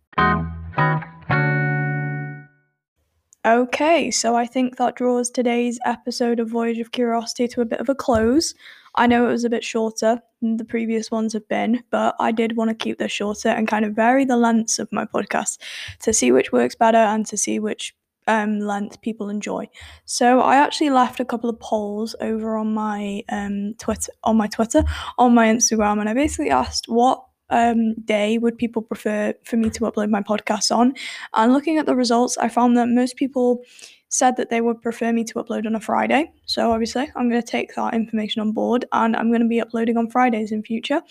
[3.44, 7.80] Okay, so I think that draws today's episode of Voyage of Curiosity to a bit
[7.80, 8.54] of a close.
[8.96, 12.32] I know it was a bit shorter than the previous ones have been, but I
[12.32, 15.60] did want to keep this shorter and kind of vary the lengths of my podcast
[16.02, 17.96] to see which works better and to see which
[18.28, 19.68] um, length people enjoy.
[20.06, 24.48] So I actually left a couple of polls over on my um, Twitter, on my
[24.48, 24.84] Twitter,
[25.18, 29.70] on my Instagram, and I basically asked what um, day would people prefer for me
[29.72, 30.94] to upload my podcast on.
[31.34, 33.64] And looking at the results, I found that most people
[34.12, 36.32] said that they would prefer me to upload on a Friday.
[36.46, 39.62] So obviously, I'm going to take that information on board and I'm going to be
[39.62, 41.02] uploading on Fridays in future.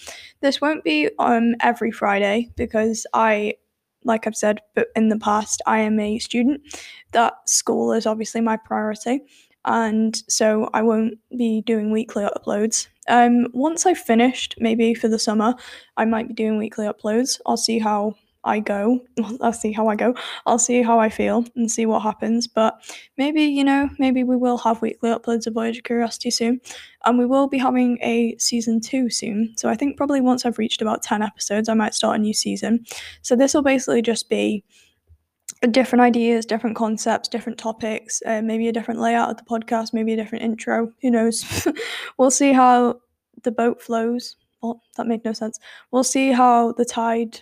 [0.40, 3.54] This won't be um every Friday because I
[4.04, 6.60] like I've said but in the past, I am a student.
[7.12, 9.20] That school is obviously my priority.
[9.64, 12.86] And so I won't be doing weekly uploads.
[13.08, 15.54] Um, once I've finished, maybe for the summer,
[15.98, 17.40] I might be doing weekly uploads.
[17.44, 18.14] I'll see how
[18.44, 19.00] I go.
[19.40, 20.14] I'll see how I go.
[20.46, 22.46] I'll see how I feel and see what happens.
[22.46, 22.80] But
[23.16, 26.60] maybe, you know, maybe we will have weekly uploads of Voyage of Curiosity soon.
[27.04, 29.54] And we will be having a season two soon.
[29.56, 32.34] So I think probably once I've reached about 10 episodes, I might start a new
[32.34, 32.84] season.
[33.22, 34.64] So this will basically just be
[35.70, 40.14] different ideas, different concepts, different topics, uh, maybe a different layout of the podcast, maybe
[40.14, 40.90] a different intro.
[41.02, 41.66] Who knows?
[42.18, 43.00] we'll see how
[43.42, 44.36] the boat flows.
[44.62, 45.58] Well, that made no sense.
[45.90, 47.40] We'll see how the tide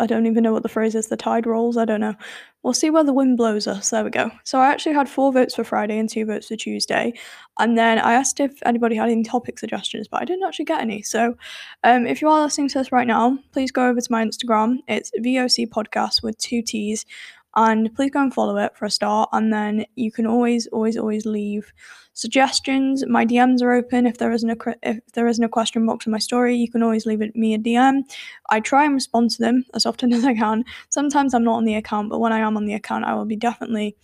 [0.00, 2.14] I don't even know what the phrase is, the tide rolls, I don't know.
[2.62, 3.90] We'll see where the wind blows us.
[3.90, 4.30] There we go.
[4.44, 7.12] So I actually had four votes for Friday and two votes for Tuesday.
[7.58, 10.80] And then I asked if anybody had any topic suggestions, but I didn't actually get
[10.80, 11.02] any.
[11.02, 11.36] So
[11.84, 14.78] um, if you are listening to this right now, please go over to my Instagram.
[14.88, 17.04] It's VOC Podcast with two T's.
[17.56, 19.28] And please go and follow it for a start.
[19.32, 21.72] And then you can always, always, always leave
[22.12, 23.04] suggestions.
[23.06, 24.06] My DMs are open.
[24.06, 26.82] If there isn't a if there isn't a question box in my story, you can
[26.82, 28.02] always leave it me a DM.
[28.50, 30.64] I try and respond to them as often as I can.
[30.90, 33.24] Sometimes I'm not on the account, but when I am on the account, I will
[33.24, 33.96] be definitely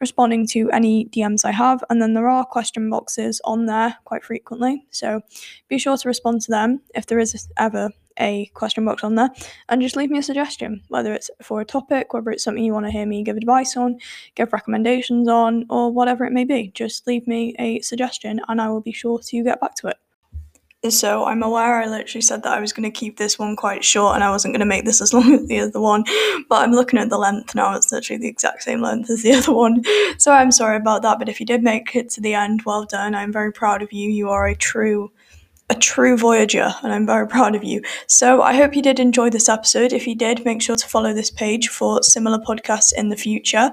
[0.00, 1.82] responding to any DMs I have.
[1.90, 5.20] And then there are question boxes on there quite frequently, so
[5.68, 9.30] be sure to respond to them if there is ever a question box on there
[9.68, 12.72] and just leave me a suggestion, whether it's for a topic, whether it's something you
[12.72, 13.98] want to hear me give advice on,
[14.34, 16.70] give recommendations on, or whatever it may be.
[16.74, 19.96] Just leave me a suggestion and I will be sure to get back to it.
[20.90, 23.82] So I'm aware I literally said that I was going to keep this one quite
[23.82, 26.04] short and I wasn't going to make this as long as the other one,
[26.48, 29.32] but I'm looking at the length now, it's literally the exact same length as the
[29.32, 29.82] other one.
[30.18, 32.84] So I'm sorry about that, but if you did make it to the end, well
[32.84, 33.14] done.
[33.14, 34.10] I'm very proud of you.
[34.10, 35.10] You are a true
[35.70, 37.82] a true Voyager, and I'm very proud of you.
[38.06, 39.92] So I hope you did enjoy this episode.
[39.92, 43.70] If you did, make sure to follow this page for similar podcasts in the future.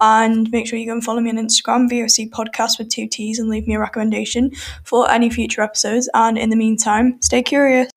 [0.00, 3.38] And make sure you go and follow me on Instagram, VOC Podcast with two T's,
[3.38, 4.52] and leave me a recommendation
[4.84, 6.08] for any future episodes.
[6.14, 7.90] And in the meantime, stay curious.